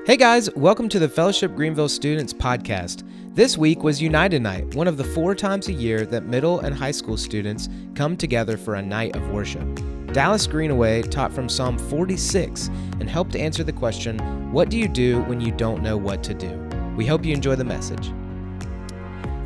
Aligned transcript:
Hey 0.00 0.16
guys, 0.16 0.52
welcome 0.56 0.88
to 0.88 0.98
the 0.98 1.08
Fellowship 1.08 1.54
Greenville 1.54 1.88
Students 1.88 2.32
Podcast. 2.32 3.04
This 3.36 3.56
week 3.56 3.84
was 3.84 4.02
United 4.02 4.42
Night, 4.42 4.74
one 4.74 4.88
of 4.88 4.96
the 4.96 5.04
four 5.04 5.32
times 5.32 5.68
a 5.68 5.72
year 5.72 6.04
that 6.06 6.24
middle 6.24 6.58
and 6.58 6.74
high 6.74 6.90
school 6.90 7.16
students 7.16 7.68
come 7.94 8.16
together 8.16 8.56
for 8.56 8.74
a 8.74 8.82
night 8.82 9.14
of 9.14 9.28
worship. 9.28 9.62
Dallas 10.12 10.48
Greenaway 10.48 11.02
taught 11.02 11.32
from 11.32 11.48
Psalm 11.48 11.78
46 11.78 12.66
and 12.98 13.08
helped 13.08 13.36
answer 13.36 13.62
the 13.62 13.72
question 13.72 14.18
What 14.50 14.70
do 14.70 14.76
you 14.76 14.88
do 14.88 15.22
when 15.22 15.40
you 15.40 15.52
don't 15.52 15.84
know 15.84 15.96
what 15.96 16.24
to 16.24 16.34
do? 16.34 16.50
We 16.96 17.06
hope 17.06 17.24
you 17.24 17.32
enjoy 17.32 17.54
the 17.54 17.64
message. 17.64 18.12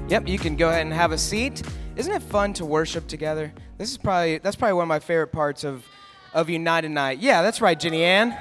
Yep, 0.08 0.26
you 0.26 0.38
can 0.38 0.56
go 0.56 0.70
ahead 0.70 0.86
and 0.86 0.92
have 0.94 1.12
a 1.12 1.18
seat. 1.18 1.62
Isn't 1.96 2.14
it 2.14 2.22
fun 2.22 2.54
to 2.54 2.64
worship 2.64 3.06
together? 3.08 3.52
This 3.76 3.90
is 3.90 3.98
probably 3.98 4.38
that's 4.38 4.56
probably 4.56 4.72
one 4.72 4.84
of 4.84 4.88
my 4.88 5.00
favorite 5.00 5.32
parts 5.32 5.64
of 5.64 5.84
of 6.32 6.48
United 6.48 6.92
Night. 6.92 7.18
Yeah, 7.18 7.42
that's 7.42 7.60
right, 7.60 7.78
Jenny 7.78 8.04
Ann. 8.04 8.34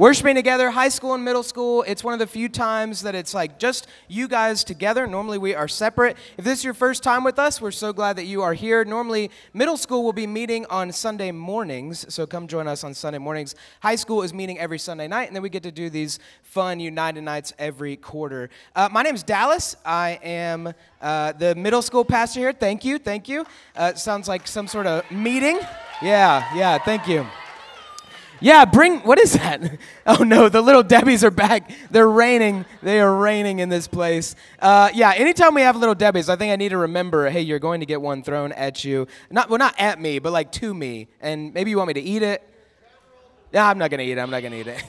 Worshiping 0.00 0.34
together, 0.34 0.70
high 0.70 0.88
school 0.88 1.12
and 1.12 1.22
middle 1.22 1.42
school, 1.42 1.82
it's 1.86 2.02
one 2.02 2.14
of 2.14 2.20
the 2.20 2.26
few 2.26 2.48
times 2.48 3.02
that 3.02 3.14
it's 3.14 3.34
like 3.34 3.58
just 3.58 3.86
you 4.08 4.28
guys 4.28 4.64
together. 4.64 5.06
Normally 5.06 5.36
we 5.36 5.54
are 5.54 5.68
separate. 5.68 6.16
If 6.38 6.44
this 6.46 6.60
is 6.60 6.64
your 6.64 6.72
first 6.72 7.02
time 7.02 7.22
with 7.22 7.38
us, 7.38 7.60
we're 7.60 7.70
so 7.70 7.92
glad 7.92 8.16
that 8.16 8.24
you 8.24 8.40
are 8.40 8.54
here. 8.54 8.82
Normally, 8.82 9.30
middle 9.52 9.76
school 9.76 10.02
will 10.02 10.14
be 10.14 10.26
meeting 10.26 10.64
on 10.70 10.90
Sunday 10.90 11.32
mornings, 11.32 12.06
so 12.08 12.26
come 12.26 12.46
join 12.46 12.66
us 12.66 12.82
on 12.82 12.94
Sunday 12.94 13.18
mornings. 13.18 13.54
High 13.82 13.96
school 13.96 14.22
is 14.22 14.32
meeting 14.32 14.58
every 14.58 14.78
Sunday 14.78 15.06
night, 15.06 15.26
and 15.26 15.36
then 15.36 15.42
we 15.42 15.50
get 15.50 15.64
to 15.64 15.70
do 15.70 15.90
these 15.90 16.18
fun 16.44 16.80
United 16.80 17.20
Nights 17.20 17.52
every 17.58 17.96
quarter. 17.96 18.48
Uh, 18.74 18.88
my 18.90 19.02
name 19.02 19.14
is 19.14 19.22
Dallas. 19.22 19.76
I 19.84 20.18
am 20.22 20.72
uh, 21.02 21.32
the 21.32 21.54
middle 21.56 21.82
school 21.82 22.06
pastor 22.06 22.40
here. 22.40 22.54
Thank 22.54 22.86
you, 22.86 22.96
thank 22.96 23.28
you. 23.28 23.44
Uh, 23.76 23.92
sounds 23.92 24.28
like 24.28 24.48
some 24.48 24.66
sort 24.66 24.86
of 24.86 25.10
meeting. 25.10 25.60
Yeah, 26.00 26.56
yeah, 26.56 26.78
thank 26.78 27.06
you. 27.06 27.26
Yeah, 28.40 28.64
bring, 28.64 29.00
what 29.00 29.18
is 29.18 29.34
that? 29.34 29.78
Oh 30.06 30.24
no, 30.24 30.48
the 30.48 30.60
little 30.60 30.82
Debbies 30.82 31.22
are 31.22 31.30
back. 31.30 31.70
They're 31.90 32.08
raining. 32.08 32.64
They 32.82 33.00
are 33.00 33.14
raining 33.14 33.60
in 33.60 33.68
this 33.68 33.86
place. 33.86 34.34
Uh, 34.58 34.90
yeah, 34.92 35.12
anytime 35.14 35.54
we 35.54 35.60
have 35.60 35.76
little 35.76 35.94
Debbies, 35.94 36.28
I 36.28 36.34
think 36.34 36.50
I 36.50 36.56
need 36.56 36.70
to 36.70 36.78
remember 36.78 37.30
hey, 37.30 37.42
you're 37.42 37.60
going 37.60 37.78
to 37.78 37.86
get 37.86 38.00
one 38.00 38.24
thrown 38.24 38.50
at 38.52 38.82
you. 38.82 39.06
Not, 39.30 39.50
well, 39.50 39.58
not 39.58 39.76
at 39.78 40.00
me, 40.00 40.18
but 40.18 40.32
like 40.32 40.50
to 40.52 40.74
me. 40.74 41.06
And 41.20 41.54
maybe 41.54 41.70
you 41.70 41.76
want 41.76 41.88
me 41.88 41.94
to 41.94 42.00
eat 42.00 42.22
it. 42.22 42.42
Yeah, 43.52 43.68
I'm 43.68 43.78
not 43.78 43.90
going 43.90 43.98
to 43.98 44.04
eat 44.04 44.18
it. 44.18 44.18
I'm 44.18 44.30
not 44.30 44.40
going 44.40 44.52
to 44.52 44.58
eat 44.58 44.66
it. 44.66 44.84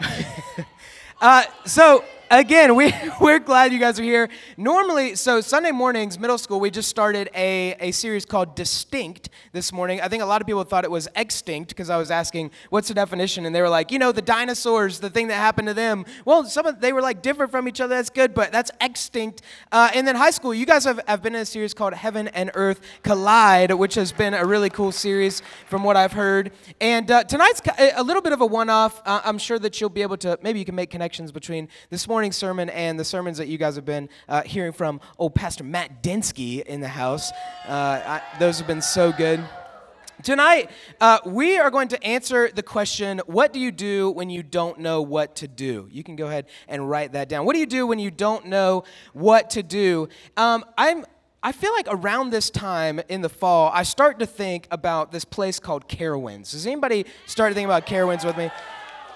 uh, 1.20 1.44
so, 1.66 2.02
again, 2.30 2.74
we, 2.74 2.92
we're 3.20 3.38
glad 3.38 3.72
you 3.72 3.78
guys 3.78 3.98
are 4.00 4.02
here. 4.02 4.28
Normally, 4.56 5.14
so 5.14 5.40
Sunday 5.40 5.70
mornings, 5.70 6.18
middle 6.18 6.38
school, 6.38 6.60
we 6.60 6.70
just 6.70 6.88
started 6.88 7.28
a, 7.34 7.76
a 7.80 7.92
series 7.92 8.24
called 8.24 8.54
Distinct 8.54 9.28
this 9.52 9.72
morning. 9.72 10.00
I 10.00 10.08
think 10.08 10.22
a 10.22 10.26
lot 10.26 10.40
of 10.40 10.46
people 10.46 10.64
thought 10.64 10.84
it 10.84 10.90
was 10.90 11.08
extinct 11.16 11.68
because 11.70 11.90
I 11.90 11.96
was 11.96 12.10
asking, 12.10 12.50
what's 12.70 12.88
the 12.88 12.94
definition? 12.94 13.46
And 13.46 13.54
they 13.54 13.62
were 13.62 13.68
like, 13.68 13.90
you 13.90 13.98
know, 13.98 14.12
the 14.12 14.22
dinosaurs, 14.22 15.00
the 15.00 15.10
thing 15.10 15.28
that 15.28 15.34
happened 15.34 15.68
to 15.68 15.74
them. 15.74 16.04
Well, 16.24 16.44
some 16.44 16.66
of 16.66 16.80
they 16.80 16.92
were 16.92 17.00
like 17.00 17.22
different 17.22 17.50
from 17.50 17.68
each 17.68 17.80
other. 17.80 17.94
That's 17.94 18.10
good, 18.10 18.34
but 18.34 18.52
that's 18.52 18.70
extinct. 18.80 19.42
Uh, 19.72 19.90
and 19.94 20.06
then 20.06 20.16
high 20.16 20.30
school, 20.30 20.54
you 20.54 20.66
guys 20.66 20.84
have, 20.84 21.00
have 21.06 21.22
been 21.22 21.34
in 21.34 21.42
a 21.42 21.46
series 21.46 21.74
called 21.74 21.94
Heaven 21.94 22.28
and 22.28 22.50
Earth 22.54 22.80
Collide, 23.02 23.72
which 23.72 23.94
has 23.94 24.12
been 24.12 24.34
a 24.34 24.44
really 24.44 24.70
cool 24.70 24.92
series 24.92 25.42
from 25.68 25.84
what 25.84 25.96
I've 25.96 26.12
heard. 26.12 26.52
And 26.80 27.10
uh, 27.10 27.24
tonight's 27.24 27.62
a 27.78 28.02
little 28.02 28.22
bit 28.22 28.32
of 28.32 28.40
a 28.40 28.46
one 28.46 28.70
off. 28.70 29.00
Uh, 29.04 29.20
I'm 29.24 29.38
sure 29.38 29.58
that 29.58 29.80
you'll 29.80 29.90
be 29.90 30.02
able 30.02 30.16
to, 30.18 30.38
maybe 30.42 30.58
you 30.58 30.64
can 30.64 30.74
make 30.74 30.90
connections 30.90 31.32
between 31.32 31.68
this 31.90 32.06
morning 32.08 32.15
morning's 32.16 32.34
sermon 32.34 32.70
and 32.70 32.98
the 32.98 33.04
sermons 33.04 33.36
that 33.36 33.46
you 33.46 33.58
guys 33.58 33.76
have 33.76 33.84
been 33.84 34.08
uh, 34.26 34.40
hearing 34.40 34.72
from 34.72 34.98
old 35.18 35.34
Pastor 35.34 35.62
Matt 35.62 36.02
Densky 36.02 36.62
in 36.62 36.80
the 36.80 36.88
house. 36.88 37.30
Uh, 37.68 38.00
I, 38.06 38.22
those 38.38 38.56
have 38.56 38.66
been 38.66 38.80
so 38.80 39.12
good. 39.12 39.44
Tonight, 40.22 40.70
uh, 40.98 41.18
we 41.26 41.58
are 41.58 41.70
going 41.70 41.88
to 41.88 42.02
answer 42.02 42.50
the 42.50 42.62
question 42.62 43.20
what 43.26 43.52
do 43.52 43.60
you 43.60 43.70
do 43.70 44.10
when 44.12 44.30
you 44.30 44.42
don't 44.42 44.78
know 44.78 45.02
what 45.02 45.36
to 45.36 45.46
do? 45.46 45.90
You 45.92 46.02
can 46.02 46.16
go 46.16 46.26
ahead 46.26 46.46
and 46.68 46.88
write 46.88 47.12
that 47.12 47.28
down. 47.28 47.44
What 47.44 47.52
do 47.52 47.58
you 47.58 47.66
do 47.66 47.86
when 47.86 47.98
you 47.98 48.10
don't 48.10 48.46
know 48.46 48.84
what 49.12 49.50
to 49.50 49.62
do? 49.62 50.08
Um, 50.38 50.64
I'm. 50.78 51.04
I 51.42 51.52
feel 51.52 51.72
like 51.74 51.86
around 51.90 52.30
this 52.30 52.48
time 52.48 52.98
in 53.10 53.20
the 53.20 53.28
fall, 53.28 53.70
I 53.72 53.82
start 53.82 54.18
to 54.20 54.26
think 54.26 54.66
about 54.70 55.12
this 55.12 55.24
place 55.26 55.60
called 55.60 55.86
Carowinds. 55.86 56.52
Does 56.52 56.66
anybody 56.66 57.04
start 57.26 57.50
to 57.50 57.54
think 57.54 57.66
about 57.66 57.86
Carowinds 57.86 58.24
with 58.24 58.38
me? 58.38 58.50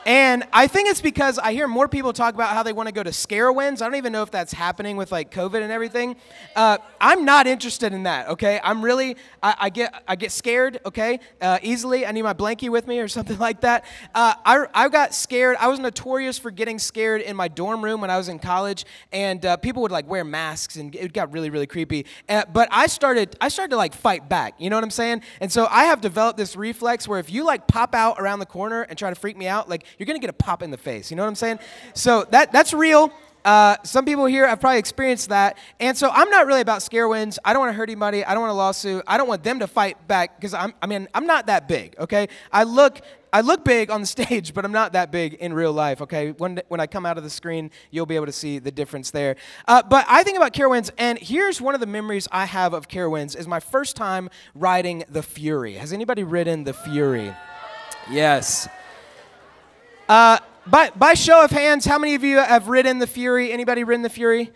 And 0.07 0.45
I 0.53 0.67
think 0.67 0.89
it's 0.89 1.03
because 1.03 1.39
I 1.39 1.53
hear 1.53 1.69
more 1.69 1.87
people 1.87 2.15
talk 2.15 2.35
about 2.35 2.55
how 2.55 2.63
they 2.63 2.73
want 2.73 2.89
to 2.89 2.93
go 2.93 3.03
to 3.03 3.11
Scarowinds. 3.11 3.83
I 3.83 3.87
don't 3.87 3.97
even 3.97 4.13
know 4.13 4.23
if 4.23 4.31
that's 4.31 4.53
happening 4.53 4.97
with 4.97 5.13
like 5.13 5.31
COVID 5.31 5.61
and 5.61 5.71
everything. 5.71 6.17
Uh, 6.57 6.79
I'm 7.01 7.27
not 7.27 7.47
interested 7.47 7.93
in 7.93 8.05
that. 8.05 8.29
Okay, 8.29 8.59
I'm 8.65 8.83
really 8.83 9.17
I, 9.43 9.55
I 9.59 9.71
get 9.71 10.03
I 10.09 10.17
get 10.17 10.33
scared. 10.33 10.81
Okay, 10.87 11.21
uh, 11.43 11.59
easily. 11.63 12.07
I 12.07 12.13
need 12.13 12.23
my 12.23 12.33
blankie 12.33 12.71
with 12.71 12.87
me 12.87 12.99
or 12.99 13.09
something 13.21 13.39
like 13.39 13.61
that. 13.61 13.85
Uh, 14.15 14.35
I 14.45 14.67
I 14.73 14.89
got 14.89 15.15
scared. 15.15 15.57
I 15.61 15.69
was 15.69 15.79
notorious 15.79 16.39
for 16.39 16.51
getting 16.51 16.79
scared 16.79 17.21
in 17.21 17.37
my 17.37 17.49
dorm 17.49 17.85
room 17.85 18.01
when 18.01 18.11
I 18.11 18.17
was 18.17 18.29
in 18.29 18.39
college, 18.39 18.87
and 19.13 19.45
uh, 19.45 19.59
people 19.59 19.83
would 19.83 19.93
like 19.93 20.09
wear 20.09 20.25
masks, 20.25 20.77
and 20.77 20.95
it 20.95 21.13
got 21.13 21.31
really 21.33 21.51
really 21.51 21.67
creepy. 21.67 22.07
Uh, 22.27 22.45
but 22.51 22.69
I 22.73 22.87
started 22.87 23.37
I 23.41 23.49
started 23.49 23.71
to 23.71 23.77
like 23.77 23.93
fight 23.93 24.31
back. 24.31 24.55
You 24.59 24.71
know 24.71 24.77
what 24.77 24.85
I'm 24.85 24.91
saying? 24.91 25.23
And 25.43 25.53
so 25.53 25.67
I 25.71 25.85
have 25.85 26.01
developed 26.01 26.39
this 26.39 26.57
reflex 26.57 27.07
where 27.07 27.19
if 27.19 27.31
you 27.31 27.45
like 27.45 27.67
pop 27.67 27.95
out 27.95 28.19
around 28.19 28.39
the 28.39 28.47
corner 28.47 28.83
and 28.83 28.99
try 28.99 29.11
to 29.11 29.15
freak 29.15 29.37
me 29.37 29.47
out, 29.47 29.69
like 29.69 29.85
you're 29.99 30.07
going 30.07 30.19
to 30.19 30.21
get 30.21 30.31
a 30.31 30.35
pop 30.35 30.63
in 30.63 30.71
the 30.71 30.79
face. 30.79 31.11
You 31.11 31.17
know 31.17 31.23
what 31.23 31.29
I'm 31.29 31.35
saying? 31.35 31.59
So 31.95 32.25
that, 32.31 32.53
that's 32.53 32.73
real. 32.73 33.13
Uh, 33.45 33.77
some 33.85 34.05
people 34.05 34.27
here 34.27 34.47
have 34.47 34.61
probably 34.61 34.79
experienced 34.79 35.31
that. 35.31 35.57
And 35.79 35.97
so 35.97 36.11
I'm 36.13 36.29
not 36.31 36.47
really 36.47 36.61
about 36.61 36.81
Scarowinds. 36.81 37.39
I 37.45 37.53
don't 37.53 37.61
want 37.61 37.71
to 37.71 37.77
hurt 37.77 37.89
anybody. 37.89 38.25
I 38.25 38.35
don't 38.35 38.43
want 38.43 38.53
a 38.53 38.57
lawsuit. 38.57 39.03
I 39.07 39.17
don't 39.17 39.29
want 39.29 39.43
them 39.43 39.61
to 39.61 39.67
fight 39.67 40.07
back 40.07 40.37
because 40.37 40.55
I'm, 40.55 40.75
I 40.83 40.87
mean, 40.87 41.09
I'm 41.15 41.27
not 41.27 41.47
that 41.47 41.67
big, 41.67 41.95
okay? 41.99 42.29
I 42.53 42.65
look, 42.65 43.01
I 43.33 43.41
look 43.41 43.65
big 43.65 43.91
on 43.91 44.03
the 44.03 44.07
stage, 44.19 44.53
but 44.53 44.65
I'm 44.65 44.73
not 44.73 44.93
that 44.93 45.11
big 45.11 45.35
in 45.35 45.55
real 45.55 45.73
life, 45.73 46.03
okay? 46.03 46.33
When, 46.33 46.61
when 46.69 46.81
I 46.81 46.87
come 46.87 47.07
out 47.07 47.17
of 47.17 47.25
the 47.25 47.31
screen, 47.31 47.71
you'll 47.91 48.07
be 48.07 48.17
able 48.17 48.27
to 48.27 48.33
see 48.33 48.59
the 48.59 48.71
difference 48.71 49.11
there. 49.11 49.37
Uh, 49.67 49.83
but 49.83 50.05
I 50.09 50.23
think 50.23 50.37
about 50.37 50.53
Carowinds, 50.53 50.91
and 50.99 51.19
here's 51.19 51.61
one 51.61 51.75
of 51.75 51.81
the 51.81 51.87
memories 51.87 52.29
I 52.31 52.45
have 52.45 52.75
of 52.75 52.89
Carowinds 52.89 53.37
is 53.37 53.47
my 53.47 53.61
first 53.61 53.97
time 53.97 54.29
riding 54.55 55.05
the 55.09 55.23
Fury. 55.23 55.75
Has 55.75 55.93
anybody 55.93 56.25
ridden 56.25 56.65
the 56.65 56.75
Fury? 56.75 57.33
Yes. 58.11 58.69
Uh, 60.11 60.41
by, 60.67 60.91
by 60.97 61.15
show 61.15 61.45
of 61.45 61.53
hands, 61.53 61.85
how 61.85 61.97
many 61.97 62.17
of 62.17 62.25
you 62.25 62.39
have 62.39 62.67
ridden 62.67 62.99
the 62.99 63.07
Fury? 63.07 63.53
Anybody 63.53 63.85
ridden 63.85 64.03
the 64.03 64.11
Fury? 64.11 64.51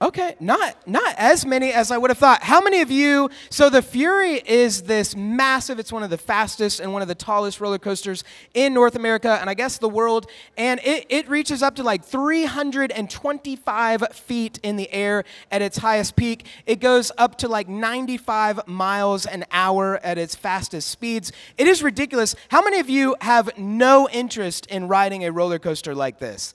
Okay, 0.00 0.36
not 0.38 0.76
not 0.86 1.12
as 1.18 1.44
many 1.44 1.72
as 1.72 1.90
I 1.90 1.98
would 1.98 2.10
have 2.10 2.18
thought. 2.18 2.44
How 2.44 2.60
many 2.60 2.82
of 2.82 2.90
you? 2.90 3.30
So 3.50 3.68
the 3.68 3.82
Fury 3.82 4.34
is 4.34 4.82
this 4.82 5.16
massive. 5.16 5.80
It's 5.80 5.90
one 5.90 6.04
of 6.04 6.10
the 6.10 6.16
fastest 6.16 6.78
and 6.78 6.92
one 6.92 7.02
of 7.02 7.08
the 7.08 7.16
tallest 7.16 7.60
roller 7.60 7.80
coasters 7.80 8.22
in 8.54 8.74
North 8.74 8.94
America 8.94 9.36
and 9.40 9.50
I 9.50 9.54
guess 9.54 9.78
the 9.78 9.88
world. 9.88 10.30
And 10.56 10.78
it, 10.84 11.06
it 11.08 11.28
reaches 11.28 11.64
up 11.64 11.74
to 11.76 11.82
like 11.82 12.04
325 12.04 14.04
feet 14.12 14.60
in 14.62 14.76
the 14.76 14.88
air 14.92 15.24
at 15.50 15.62
its 15.62 15.78
highest 15.78 16.14
peak. 16.14 16.46
It 16.64 16.78
goes 16.78 17.10
up 17.18 17.36
to 17.38 17.48
like 17.48 17.68
95 17.68 18.68
miles 18.68 19.26
an 19.26 19.46
hour 19.50 19.98
at 20.04 20.16
its 20.16 20.36
fastest 20.36 20.90
speeds. 20.90 21.32
It 21.56 21.66
is 21.66 21.82
ridiculous. 21.82 22.36
How 22.50 22.62
many 22.62 22.78
of 22.78 22.88
you 22.88 23.16
have 23.20 23.58
no 23.58 24.08
interest 24.10 24.66
in 24.66 24.86
riding 24.86 25.24
a 25.24 25.32
roller 25.32 25.58
coaster 25.58 25.92
like 25.92 26.20
this? 26.20 26.54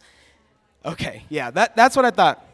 Okay, 0.85 1.23
yeah, 1.27 1.51
that, 1.51 1.75
that's 1.75 1.97
what 1.97 2.05
I 2.05 2.11
thought. 2.11 2.52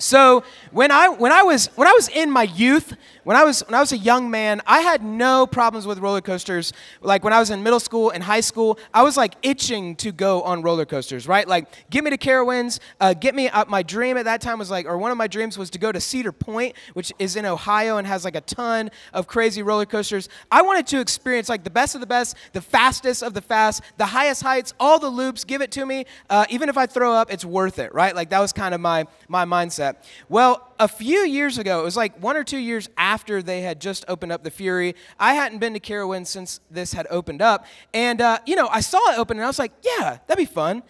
So 0.00 0.44
when 0.70 0.90
I 0.90 1.08
when 1.08 1.30
I 1.30 1.42
was 1.42 1.66
when 1.76 1.86
I 1.86 1.92
was 1.92 2.08
in 2.08 2.30
my 2.30 2.44
youth, 2.44 2.96
when 3.24 3.36
I 3.36 3.44
was 3.44 3.60
when 3.60 3.74
I 3.74 3.80
was 3.80 3.92
a 3.92 3.98
young 3.98 4.30
man, 4.30 4.62
I 4.66 4.80
had 4.80 5.04
no 5.04 5.46
problems 5.46 5.86
with 5.86 5.98
roller 5.98 6.22
coasters. 6.22 6.72
Like 7.02 7.22
when 7.22 7.34
I 7.34 7.38
was 7.38 7.50
in 7.50 7.62
middle 7.62 7.80
school 7.80 8.08
and 8.08 8.22
high 8.22 8.40
school, 8.40 8.78
I 8.94 9.02
was 9.02 9.18
like 9.18 9.34
itching 9.42 9.96
to 9.96 10.10
go 10.10 10.40
on 10.42 10.62
roller 10.62 10.86
coasters, 10.86 11.28
right? 11.28 11.46
Like 11.46 11.90
get 11.90 12.02
me 12.02 12.10
to 12.10 12.16
Carowinds, 12.16 12.80
uh, 12.98 13.12
get 13.12 13.34
me 13.34 13.50
up. 13.50 13.68
My 13.68 13.82
dream 13.82 14.16
at 14.16 14.24
that 14.24 14.40
time 14.40 14.58
was 14.58 14.70
like, 14.70 14.86
or 14.86 14.96
one 14.96 15.10
of 15.10 15.18
my 15.18 15.26
dreams 15.26 15.58
was 15.58 15.68
to 15.70 15.78
go 15.78 15.92
to 15.92 16.00
Cedar 16.00 16.32
Point, 16.32 16.76
which 16.94 17.12
is 17.18 17.36
in 17.36 17.44
Ohio 17.44 17.98
and 17.98 18.06
has 18.06 18.24
like 18.24 18.36
a 18.36 18.40
ton 18.40 18.90
of 19.12 19.26
crazy 19.26 19.62
roller 19.62 19.86
coasters. 19.86 20.30
I 20.50 20.62
wanted 20.62 20.86
to 20.88 21.00
experience 21.00 21.50
like 21.50 21.62
the 21.62 21.70
best 21.70 21.94
of 21.94 22.00
the 22.00 22.06
best, 22.06 22.36
the 22.54 22.62
fastest 22.62 23.22
of 23.22 23.34
the 23.34 23.42
fast, 23.42 23.82
the 23.98 24.06
highest 24.06 24.42
heights, 24.42 24.72
all 24.80 24.98
the 24.98 25.10
loops. 25.10 25.44
Give 25.44 25.60
it 25.60 25.70
to 25.72 25.84
me. 25.84 26.06
Uh, 26.30 26.46
even 26.48 26.70
if 26.70 26.78
I 26.78 26.86
throw 26.86 27.12
up, 27.12 27.30
it's 27.30 27.44
worth 27.44 27.78
it, 27.78 27.92
right? 27.92 28.16
Like 28.16 28.30
that 28.30 28.40
was 28.40 28.54
kind 28.54 28.74
of 28.74 28.80
my 28.80 29.04
my 29.28 29.44
mindset 29.44 29.89
that? 29.90 30.04
Well, 30.28 30.72
a 30.78 30.88
few 30.88 31.20
years 31.20 31.58
ago, 31.58 31.80
it 31.80 31.84
was 31.84 31.96
like 31.96 32.20
one 32.22 32.36
or 32.36 32.44
two 32.44 32.58
years 32.58 32.88
after 32.96 33.42
they 33.42 33.62
had 33.62 33.80
just 33.80 34.04
opened 34.08 34.32
up 34.32 34.42
the 34.42 34.50
Fury. 34.50 34.94
I 35.18 35.34
hadn't 35.34 35.58
been 35.58 35.74
to 35.74 35.80
Carowinds 35.80 36.28
since 36.28 36.60
this 36.70 36.92
had 36.92 37.06
opened 37.10 37.42
up. 37.42 37.66
And, 37.92 38.20
uh, 38.20 38.38
you 38.46 38.56
know, 38.56 38.68
I 38.68 38.80
saw 38.80 38.98
it 39.12 39.18
open 39.18 39.38
and 39.38 39.44
I 39.44 39.48
was 39.48 39.58
like, 39.58 39.72
yeah, 39.82 40.18
that'd 40.26 40.36
be 40.36 40.52
fun. 40.52 40.82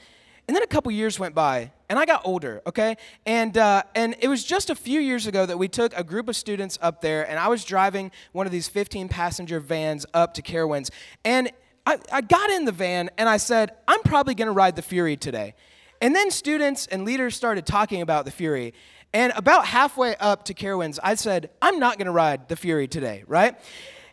And 0.49 0.57
then 0.57 0.65
a 0.65 0.67
couple 0.67 0.91
years 0.91 1.17
went 1.17 1.33
by, 1.33 1.71
and 1.89 1.97
I 1.97 2.05
got 2.05 2.23
older, 2.25 2.61
okay? 2.67 2.97
And, 3.25 3.57
uh, 3.57 3.85
and 3.95 4.17
it 4.19 4.27
was 4.27 4.43
just 4.43 4.69
a 4.69 4.75
few 4.75 4.99
years 4.99 5.29
ago 5.29 5.47
that 5.47 5.57
we 5.57 5.69
took 5.69 5.97
a 5.97 6.03
group 6.03 6.29
of 6.29 6.35
students 6.35 6.77
up 6.83 7.03
there, 7.03 7.29
and 7.31 7.39
I 7.39 7.47
was 7.47 7.65
driving 7.65 8.11
one 8.33 8.47
of 8.47 8.53
these 8.53 8.67
15 8.67 9.09
passenger 9.09 9.61
vans 9.61 10.07
up 10.13 10.35
to 10.35 10.43
Carowinds. 10.43 10.91
And 11.25 11.53
I, 11.87 11.99
I 12.13 12.21
got 12.23 12.51
in 12.51 12.65
the 12.65 12.73
van, 12.73 13.11
and 13.17 13.29
I 13.29 13.37
said, 13.37 13.77
I'm 13.87 14.03
probably 14.03 14.35
gonna 14.35 14.51
ride 14.51 14.75
the 14.75 14.83
Fury 14.83 15.17
today. 15.17 15.55
And 16.01 16.15
then 16.15 16.31
students 16.31 16.87
and 16.87 17.05
leaders 17.05 17.37
started 17.37 17.67
talking 17.67 18.01
about 18.03 18.25
the 18.25 18.31
Fury. 18.31 18.75
And 19.13 19.33
about 19.37 19.67
halfway 19.67 20.17
up 20.17 20.45
to 20.45 20.55
Carowinds, 20.55 20.99
I 21.03 21.15
said, 21.15 21.51
I'm 21.61 21.79
not 21.79 21.99
going 21.99 22.07
to 22.07 22.13
ride 22.13 22.49
the 22.49 22.57
Fury 22.57 22.87
today, 22.89 23.25
right? 23.27 23.57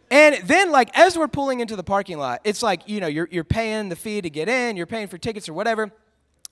And 0.10 0.36
then, 0.48 0.72
like, 0.72 0.98
as 0.98 1.18
we're 1.18 1.28
pulling 1.28 1.60
into 1.60 1.75
the 1.75 1.84
parking 1.84 2.18
lot, 2.18 2.42
it's 2.44 2.63
like, 2.63 2.88
you 2.88 3.00
know, 3.00 3.07
you're, 3.07 3.28
you're 3.31 3.44
paying 3.44 3.89
the 3.89 3.95
fee 3.95 4.22
to 4.22 4.30
get 4.30 4.50
in, 4.50 4.78
you're 4.78 4.86
paying 4.86 5.07
for 5.07 5.18
tickets 5.18 5.48
or 5.50 5.54
whatever. 5.54 5.92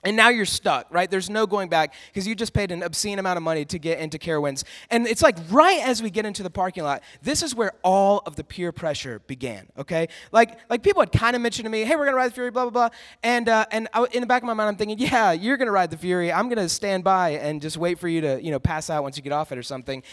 And 0.06 0.16
now 0.16 0.28
you're 0.28 0.46
stuck, 0.46 0.86
right? 0.90 1.10
There's 1.10 1.28
no 1.28 1.48
going 1.48 1.68
back 1.68 1.92
because 2.06 2.28
you 2.28 2.36
just 2.36 2.52
paid 2.52 2.70
an 2.70 2.84
obscene 2.84 3.18
amount 3.18 3.38
of 3.38 3.42
money 3.42 3.64
to 3.64 3.76
get 3.76 3.98
into 3.98 4.18
Carowinds. 4.18 4.62
And 4.88 5.04
it's 5.04 5.20
like 5.20 5.36
right 5.50 5.80
as 5.84 6.00
we 6.00 6.10
get 6.10 6.24
into 6.24 6.44
the 6.44 6.50
parking 6.50 6.84
lot, 6.84 7.02
this 7.22 7.42
is 7.42 7.56
where 7.56 7.72
all 7.82 8.22
of 8.24 8.36
the 8.36 8.44
peer 8.44 8.70
pressure 8.70 9.18
began, 9.26 9.66
okay? 9.76 10.08
Like, 10.30 10.60
like 10.70 10.84
people 10.84 11.02
had 11.02 11.10
kind 11.10 11.34
of 11.34 11.42
mentioned 11.42 11.64
to 11.64 11.70
me, 11.70 11.82
hey, 11.82 11.96
we're 11.96 12.04
going 12.04 12.12
to 12.12 12.18
ride 12.18 12.30
the 12.30 12.34
Fury, 12.34 12.52
blah, 12.52 12.70
blah, 12.70 12.88
blah. 12.88 12.96
And, 13.24 13.48
uh, 13.48 13.66
and 13.72 13.88
I, 13.92 14.06
in 14.12 14.20
the 14.20 14.28
back 14.28 14.42
of 14.42 14.46
my 14.46 14.54
mind, 14.54 14.68
I'm 14.68 14.76
thinking, 14.76 15.00
yeah, 15.00 15.32
you're 15.32 15.56
going 15.56 15.66
to 15.66 15.72
ride 15.72 15.90
the 15.90 15.98
Fury. 15.98 16.32
I'm 16.32 16.48
going 16.48 16.58
to 16.58 16.68
stand 16.68 17.02
by 17.02 17.30
and 17.30 17.60
just 17.60 17.76
wait 17.76 17.98
for 17.98 18.06
you 18.06 18.20
to, 18.20 18.40
you 18.40 18.52
know, 18.52 18.60
pass 18.60 18.88
out 18.88 19.02
once 19.02 19.16
you 19.16 19.24
get 19.24 19.32
off 19.32 19.50
it 19.50 19.58
or 19.58 19.64
something. 19.64 20.04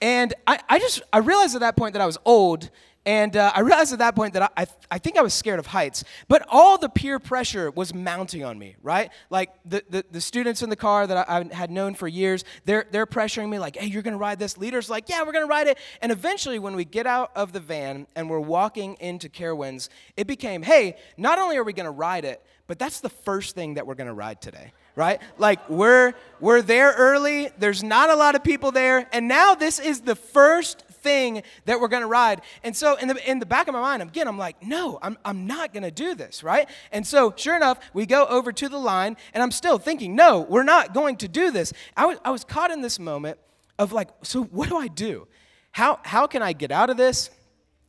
And 0.00 0.32
I, 0.46 0.60
I 0.66 0.78
just, 0.78 1.02
I 1.12 1.18
realized 1.18 1.54
at 1.54 1.60
that 1.60 1.76
point 1.76 1.92
that 1.92 2.00
I 2.00 2.06
was 2.06 2.16
old 2.24 2.70
and 3.04 3.36
uh, 3.36 3.50
I 3.54 3.60
realized 3.60 3.92
at 3.92 3.98
that 3.98 4.14
point 4.14 4.34
that 4.34 4.42
I, 4.42 4.62
I, 4.62 4.66
I, 4.92 4.98
think 4.98 5.16
I 5.16 5.22
was 5.22 5.34
scared 5.34 5.58
of 5.58 5.66
heights, 5.66 6.04
but 6.28 6.46
all 6.48 6.78
the 6.78 6.88
peer 6.88 7.18
pressure 7.18 7.70
was 7.72 7.92
mounting 7.92 8.44
on 8.44 8.56
me, 8.58 8.76
right? 8.80 9.10
Like 9.28 9.50
the, 9.64 9.82
the, 9.90 10.04
the 10.12 10.20
students 10.20 10.62
in 10.62 10.70
the 10.70 10.76
car 10.76 11.06
that 11.06 11.28
I, 11.28 11.38
I, 11.38 11.54
had 11.54 11.72
known 11.72 11.94
for 11.94 12.06
years, 12.06 12.44
they're, 12.64 12.86
they're 12.92 13.06
pressuring 13.06 13.48
me, 13.48 13.58
like, 13.58 13.74
hey, 13.74 13.86
you're 13.86 14.02
gonna 14.02 14.18
ride 14.18 14.38
this. 14.38 14.56
Leader's 14.56 14.88
like, 14.88 15.08
yeah, 15.08 15.24
we're 15.24 15.32
gonna 15.32 15.46
ride 15.46 15.66
it. 15.66 15.78
And 16.00 16.12
eventually, 16.12 16.60
when 16.60 16.76
we 16.76 16.84
get 16.84 17.06
out 17.06 17.32
of 17.34 17.52
the 17.52 17.60
van 17.60 18.06
and 18.14 18.30
we're 18.30 18.38
walking 18.38 18.96
into 19.00 19.28
Carowinds, 19.28 19.88
it 20.16 20.28
became, 20.28 20.62
hey, 20.62 20.96
not 21.16 21.40
only 21.40 21.56
are 21.56 21.64
we 21.64 21.72
gonna 21.72 21.90
ride 21.90 22.24
it, 22.24 22.40
but 22.68 22.78
that's 22.78 23.00
the 23.00 23.10
first 23.10 23.56
thing 23.56 23.74
that 23.74 23.86
we're 23.86 23.96
gonna 23.96 24.14
ride 24.14 24.40
today 24.40 24.72
right 24.94 25.22
like 25.38 25.70
we're 25.70 26.12
we're 26.38 26.60
there 26.60 26.92
early 26.92 27.48
there's 27.58 27.82
not 27.82 28.10
a 28.10 28.14
lot 28.14 28.34
of 28.34 28.44
people 28.44 28.70
there 28.70 29.08
and 29.12 29.26
now 29.26 29.54
this 29.54 29.78
is 29.78 30.02
the 30.02 30.14
first 30.14 30.84
thing 31.02 31.42
that 31.64 31.80
we're 31.80 31.88
going 31.88 32.02
to 32.02 32.08
ride. 32.08 32.42
And 32.62 32.76
so 32.76 32.96
in 32.96 33.08
the, 33.08 33.30
in 33.30 33.38
the 33.38 33.46
back 33.46 33.68
of 33.68 33.74
my 33.74 33.80
mind, 33.80 34.02
again, 34.02 34.28
I'm 34.28 34.38
like, 34.38 34.62
no, 34.62 34.98
I'm, 35.02 35.18
I'm 35.24 35.46
not 35.46 35.72
going 35.72 35.82
to 35.82 35.90
do 35.90 36.14
this, 36.14 36.42
right? 36.42 36.68
And 36.90 37.06
so 37.06 37.32
sure 37.36 37.56
enough, 37.56 37.78
we 37.92 38.06
go 38.06 38.26
over 38.26 38.52
to 38.52 38.68
the 38.68 38.78
line, 38.78 39.16
and 39.34 39.42
I'm 39.42 39.50
still 39.50 39.78
thinking, 39.78 40.14
no, 40.14 40.40
we're 40.40 40.62
not 40.62 40.94
going 40.94 41.16
to 41.18 41.28
do 41.28 41.50
this. 41.50 41.72
I 41.96 42.06
was, 42.06 42.18
I 42.24 42.30
was 42.30 42.44
caught 42.44 42.70
in 42.70 42.80
this 42.80 42.98
moment 42.98 43.38
of 43.78 43.92
like, 43.92 44.08
so 44.22 44.44
what 44.44 44.68
do 44.68 44.76
I 44.76 44.88
do? 44.88 45.26
How, 45.72 46.00
how 46.04 46.26
can 46.26 46.42
I 46.42 46.52
get 46.52 46.70
out 46.70 46.90
of 46.90 46.96
this? 46.96 47.30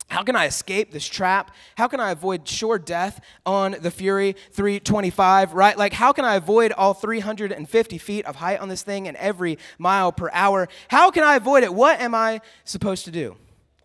How 0.08 0.22
can 0.22 0.36
I 0.36 0.46
escape 0.46 0.92
this 0.92 1.06
trap? 1.06 1.50
How 1.76 1.88
can 1.88 1.98
I 1.98 2.10
avoid 2.10 2.46
sure 2.46 2.78
death 2.78 3.20
on 3.44 3.76
the 3.80 3.90
Fury 3.90 4.36
325, 4.52 5.54
right? 5.54 5.76
Like, 5.76 5.92
how 5.92 6.12
can 6.12 6.24
I 6.24 6.36
avoid 6.36 6.72
all 6.72 6.94
350 6.94 7.98
feet 7.98 8.26
of 8.26 8.36
height 8.36 8.60
on 8.60 8.68
this 8.68 8.82
thing 8.82 9.08
and 9.08 9.16
every 9.16 9.58
mile 9.78 10.12
per 10.12 10.30
hour? 10.32 10.68
How 10.88 11.10
can 11.10 11.24
I 11.24 11.36
avoid 11.36 11.64
it? 11.64 11.74
What 11.74 12.00
am 12.00 12.14
I 12.14 12.40
supposed 12.64 13.04
to 13.06 13.10
do? 13.10 13.36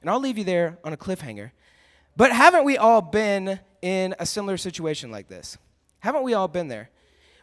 And 0.01 0.09
I'll 0.09 0.19
leave 0.19 0.37
you 0.37 0.43
there 0.43 0.77
on 0.83 0.93
a 0.93 0.97
cliffhanger. 0.97 1.51
But 2.15 2.31
haven't 2.31 2.65
we 2.65 2.77
all 2.77 3.01
been 3.01 3.59
in 3.81 4.13
a 4.19 4.25
similar 4.25 4.57
situation 4.57 5.11
like 5.11 5.29
this? 5.29 5.57
Haven't 5.99 6.23
we 6.23 6.33
all 6.33 6.47
been 6.47 6.67
there? 6.67 6.89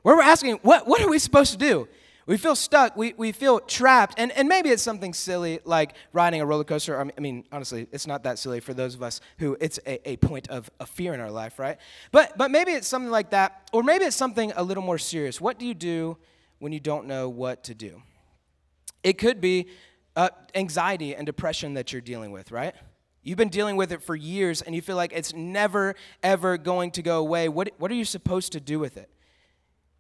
Where 0.03 0.17
we're 0.17 0.23
asking, 0.23 0.61
what, 0.63 0.87
what 0.87 1.01
are 1.01 1.09
we 1.09 1.19
supposed 1.19 1.53
to 1.53 1.59
do? 1.59 1.89
We 2.27 2.37
feel 2.37 2.57
stuck. 2.57 2.97
We, 2.97 3.15
we 3.17 3.31
feel 3.31 3.61
trapped. 3.61 4.15
And, 4.19 4.33
and 4.33 4.49
maybe 4.49 4.71
it's 4.71 4.83
something 4.83 5.15
silly 5.15 5.61
like 5.65 5.95
riding 6.13 6.41
a 6.41 6.47
roller 6.47 6.65
coaster. 6.65 7.01
I 7.01 7.21
mean, 7.21 7.45
honestly, 7.53 7.87
it's 7.93 8.07
not 8.07 8.25
that 8.25 8.39
silly 8.39 8.59
for 8.59 8.75
those 8.75 8.97
of 8.97 9.03
us 9.03 9.21
who 9.39 9.57
it's 9.61 9.79
a, 9.87 10.11
a 10.11 10.17
point 10.17 10.49
of, 10.49 10.69
of 10.81 10.89
fear 10.89 11.15
in 11.15 11.21
our 11.21 11.31
life, 11.31 11.61
right? 11.61 11.79
But, 12.11 12.37
but 12.37 12.51
maybe 12.51 12.73
it's 12.73 12.89
something 12.89 13.13
like 13.13 13.31
that. 13.31 13.71
Or 13.73 13.85
maybe 13.85 14.05
it's 14.05 14.17
something 14.17 14.53
a 14.57 14.63
little 14.63 14.83
more 14.83 14.99
serious. 14.99 15.41
What 15.41 15.59
do 15.59 15.67
you 15.67 15.75
do 15.75 16.19
when 16.59 16.73
you 16.73 16.81
don't 16.81 17.07
know 17.07 17.29
what 17.29 17.63
to 17.65 17.75
do? 17.75 18.03
It 19.05 19.19
could 19.19 19.41
be 19.41 19.69
uh, 20.17 20.31
anxiety 20.55 21.15
and 21.15 21.27
depression 21.27 21.75
that 21.75 21.93
you're 21.93 22.03
dealing 22.03 22.33
with, 22.33 22.51
right? 22.51 22.75
You've 23.23 23.39
been 23.39 23.51
dealing 23.51 23.77
with 23.77 23.93
it 23.93 24.03
for 24.03 24.17
years 24.17 24.63
and 24.63 24.75
you 24.75 24.83
feel 24.83 24.97
like 24.97 25.13
it's 25.13 25.33
never, 25.33 25.95
ever 26.25 26.59
going 26.59 26.91
to 26.93 27.03
go 27.03 27.19
away. 27.19 27.49
What, 27.49 27.71
what 27.79 27.91
are 27.93 27.95
you 27.95 28.05
supposed 28.05 28.51
to 28.53 28.61
do 28.61 28.81
with 28.81 28.97
it? 28.97 29.11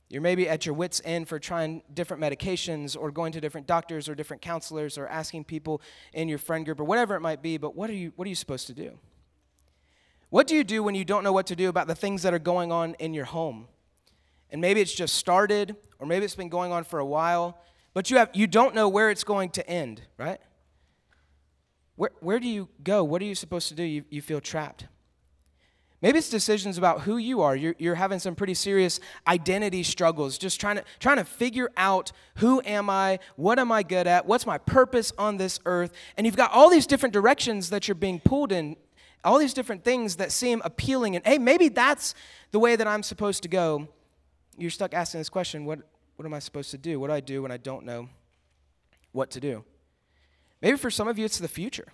You're 0.09 0.23
maybe 0.23 0.49
at 0.49 0.65
your 0.65 0.75
wits' 0.75 1.03
end 1.05 1.29
for 1.29 1.39
trying 1.39 1.83
different 1.93 2.23
medications 2.23 2.97
or 2.99 3.11
going 3.11 3.33
to 3.33 3.41
different 3.41 3.67
doctors 3.67 4.09
or 4.09 4.15
different 4.15 4.41
counselors 4.41 4.97
or 4.97 5.09
asking 5.09 5.45
people 5.45 5.83
in 6.13 6.29
your 6.29 6.39
friend 6.39 6.65
group 6.65 6.79
or 6.79 6.85
whatever 6.85 7.17
it 7.17 7.21
might 7.21 7.43
be, 7.43 7.57
but 7.57 7.75
what 7.75 7.91
are 7.91 7.95
you, 7.95 8.13
what 8.15 8.27
are 8.27 8.29
you 8.29 8.37
supposed 8.37 8.69
to 8.69 8.75
do? 8.75 8.99
What 10.31 10.47
do 10.47 10.55
you 10.55 10.63
do 10.63 10.83
when 10.83 10.95
you 10.95 11.05
don't 11.05 11.25
know 11.25 11.33
what 11.33 11.47
to 11.49 11.57
do 11.57 11.69
about 11.69 11.89
the 11.89 11.95
things 11.95 12.23
that 12.23 12.33
are 12.33 12.39
going 12.39 12.71
on 12.71 12.95
in 12.95 13.15
your 13.15 13.25
home? 13.25 13.67
And 14.51 14.61
maybe 14.61 14.81
it's 14.81 14.95
just 14.95 15.15
started, 15.15 15.75
or 15.99 16.07
maybe 16.07 16.25
it's 16.25 16.37
been 16.37 16.49
going 16.49 16.73
on 16.73 16.85
for 16.85 17.01
a 17.01 17.07
while, 17.07 17.59
but 17.93 18.11
you, 18.11 18.19
have, 18.19 18.31
you 18.33 18.47
don't 18.47 18.75
know 18.75 18.89
where 18.89 19.11
it's 19.11 19.25
going 19.25 19.51
to 19.51 19.69
end, 19.69 20.03
right? 20.19 20.41
Where, 21.97 22.11
where 22.21 22.39
do 22.39 22.47
you 22.47 22.69
go? 22.83 23.03
What 23.03 23.23
are 23.23 23.25
you 23.25 23.35
supposed 23.35 23.69
to 23.69 23.75
do? 23.75 23.83
You, 23.83 24.05
you 24.11 24.23
feel 24.23 24.41
trapped. 24.41 24.87
Maybe 26.07 26.21
it's 26.21 26.29
decisions 26.29 26.79
about 26.79 27.01
who 27.01 27.17
you 27.17 27.43
are. 27.43 27.57
You're, 27.57 27.75
you're 27.79 27.97
having 27.97 28.21
some 28.21 28.37
pretty 28.37 28.55
serious 28.55 29.01
identity 29.27 29.83
struggles, 29.83 30.39
just 30.39 30.61
trying 30.61 30.77
to, 30.77 30.85
trying 31.01 31.17
to 31.17 31.25
figure 31.25 31.69
out 31.77 32.13
who 32.37 32.63
am 32.65 32.89
I, 32.89 33.19
what 33.35 33.59
am 33.59 33.73
I 33.73 33.83
good 33.83 34.07
at, 34.07 34.25
what's 34.25 34.47
my 34.47 34.57
purpose 34.57 35.13
on 35.19 35.37
this 35.37 35.59
earth. 35.67 35.93
And 36.17 36.25
you've 36.25 36.37
got 36.37 36.53
all 36.53 36.71
these 36.71 36.87
different 36.87 37.13
directions 37.13 37.71
that 37.71 37.89
you're 37.89 37.97
being 37.97 38.21
pulled 38.21 38.53
in, 38.53 38.77
all 39.25 39.37
these 39.41 39.53
different 39.53 39.83
things 39.83 40.15
that 40.15 40.31
seem 40.31 40.63
appealing. 40.65 41.17
And 41.17 41.27
hey, 41.27 41.39
maybe 41.39 41.71
that's 41.71 42.15
the 42.53 42.61
way 42.61 42.77
that 42.77 42.87
I'm 42.87 43.03
supposed 43.03 43.43
to 43.43 43.49
go. 43.49 43.89
You're 44.57 44.71
stuck 44.71 44.95
asking 44.95 45.19
this 45.19 45.29
question 45.29 45.65
what, 45.65 45.81
what 46.15 46.25
am 46.25 46.35
I 46.35 46.39
supposed 46.39 46.71
to 46.71 46.79
do? 46.79 47.01
What 47.01 47.09
do 47.09 47.15
I 47.15 47.21
do 47.21 47.43
when 47.43 47.51
I 47.51 47.57
don't 47.57 47.85
know 47.85 48.09
what 49.11 49.33
to 49.33 49.41
do? 49.41 49.65
Maybe 50.63 50.79
for 50.79 50.89
some 50.89 51.09
of 51.09 51.19
you, 51.19 51.25
it's 51.25 51.41
the 51.41 51.49
future. 51.49 51.89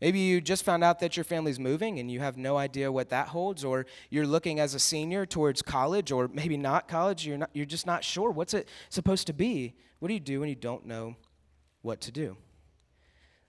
Maybe 0.00 0.18
you 0.18 0.40
just 0.40 0.64
found 0.64 0.84
out 0.84 0.98
that 1.00 1.16
your 1.16 1.24
family's 1.24 1.58
moving 1.58 1.98
and 1.98 2.10
you 2.10 2.20
have 2.20 2.36
no 2.36 2.56
idea 2.56 2.90
what 2.90 3.08
that 3.10 3.28
holds, 3.28 3.64
or 3.64 3.86
you're 4.10 4.26
looking 4.26 4.60
as 4.60 4.74
a 4.74 4.78
senior 4.78 5.24
towards 5.24 5.62
college, 5.62 6.12
or 6.12 6.28
maybe 6.28 6.56
not 6.56 6.88
college, 6.88 7.26
you're, 7.26 7.38
not, 7.38 7.50
you're 7.52 7.64
just 7.64 7.86
not 7.86 8.04
sure. 8.04 8.30
What's 8.30 8.54
it 8.54 8.68
supposed 8.90 9.26
to 9.28 9.32
be? 9.32 9.74
What 10.00 10.08
do 10.08 10.14
you 10.14 10.20
do 10.20 10.40
when 10.40 10.48
you 10.48 10.54
don't 10.54 10.84
know 10.84 11.16
what 11.82 12.00
to 12.02 12.12
do? 12.12 12.36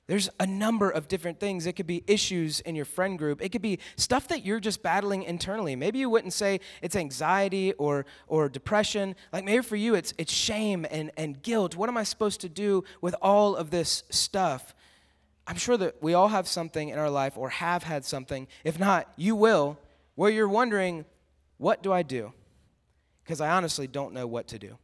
There's 0.08 0.30
a 0.40 0.46
number 0.46 0.92
of 0.92 1.08
different 1.08 1.40
things. 1.40 1.66
It 1.66 1.74
could 1.74 1.88
be 1.88 2.04
issues 2.06 2.60
in 2.60 2.76
your 2.76 2.86
friend 2.86 3.18
group. 3.18 3.42
It 3.42 3.52
could 3.52 3.64
be 3.64 3.80
stuff 3.96 4.28
that 4.28 4.46
you're 4.46 4.60
just 4.60 4.84
battling 4.84 5.24
internally. 5.24 5.76
Maybe 5.76 5.98
you 5.98 6.12
wouldn't 6.12 6.34
say 6.34 6.60
it's 6.84 6.96
anxiety 6.96 7.74
or, 7.74 8.06
or 8.28 8.48
depression. 8.48 9.16
Like 9.34 9.46
maybe 9.46 9.64
for 9.64 9.76
you 9.76 9.96
it's, 9.96 10.14
it's 10.20 10.32
shame 10.32 10.86
and, 10.92 11.10
and 11.18 11.42
guilt. 11.42 11.76
What 11.76 11.90
am 11.90 11.98
I 11.98 12.04
supposed 12.04 12.40
to 12.42 12.50
do 12.50 12.84
with 13.02 13.16
all 13.20 13.56
of 13.56 13.72
this 13.72 14.04
stuff? 14.12 14.76
I'm 15.48 15.58
sure 15.58 15.78
that 15.78 16.02
we 16.02 16.14
all 16.14 16.30
have 16.30 16.48
something 16.48 16.90
in 16.90 16.98
our 16.98 17.10
life 17.10 17.38
or 17.38 17.50
have 17.50 17.84
had 17.84 18.04
something. 18.04 18.48
If 18.64 18.80
not, 18.80 19.12
you 19.16 19.36
will, 19.36 19.78
where 20.16 20.32
you're 20.32 20.50
wondering, 20.50 21.06
what 21.58 21.84
do 21.84 21.94
I 21.94 22.02
do? 22.02 22.34
Because 23.24 23.42
I 23.42 23.50
honestly 23.50 23.88
don't 23.88 24.14
know 24.14 24.28
what 24.28 24.48
to 24.50 24.60
do. 24.60 24.78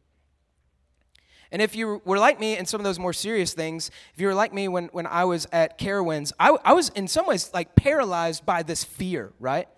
And 1.50 1.60
if 1.60 1.76
you 1.76 2.00
were 2.04 2.18
like 2.18 2.40
me 2.40 2.56
in 2.56 2.64
some 2.64 2.80
of 2.80 2.84
those 2.84 2.98
more 2.98 3.12
serious 3.12 3.52
things, 3.52 3.90
if 4.14 4.20
you 4.20 4.26
were 4.26 4.34
like 4.34 4.54
me 4.54 4.68
when, 4.68 4.86
when 4.86 5.06
I 5.06 5.24
was 5.24 5.46
at 5.52 5.78
Carowinds, 5.78 6.32
I, 6.40 6.56
I 6.64 6.72
was 6.72 6.88
in 6.90 7.08
some 7.08 7.26
ways 7.26 7.50
like 7.52 7.74
paralyzed 7.76 8.46
by 8.46 8.62
this 8.62 8.84
fear, 8.84 9.32
right? 9.38 9.68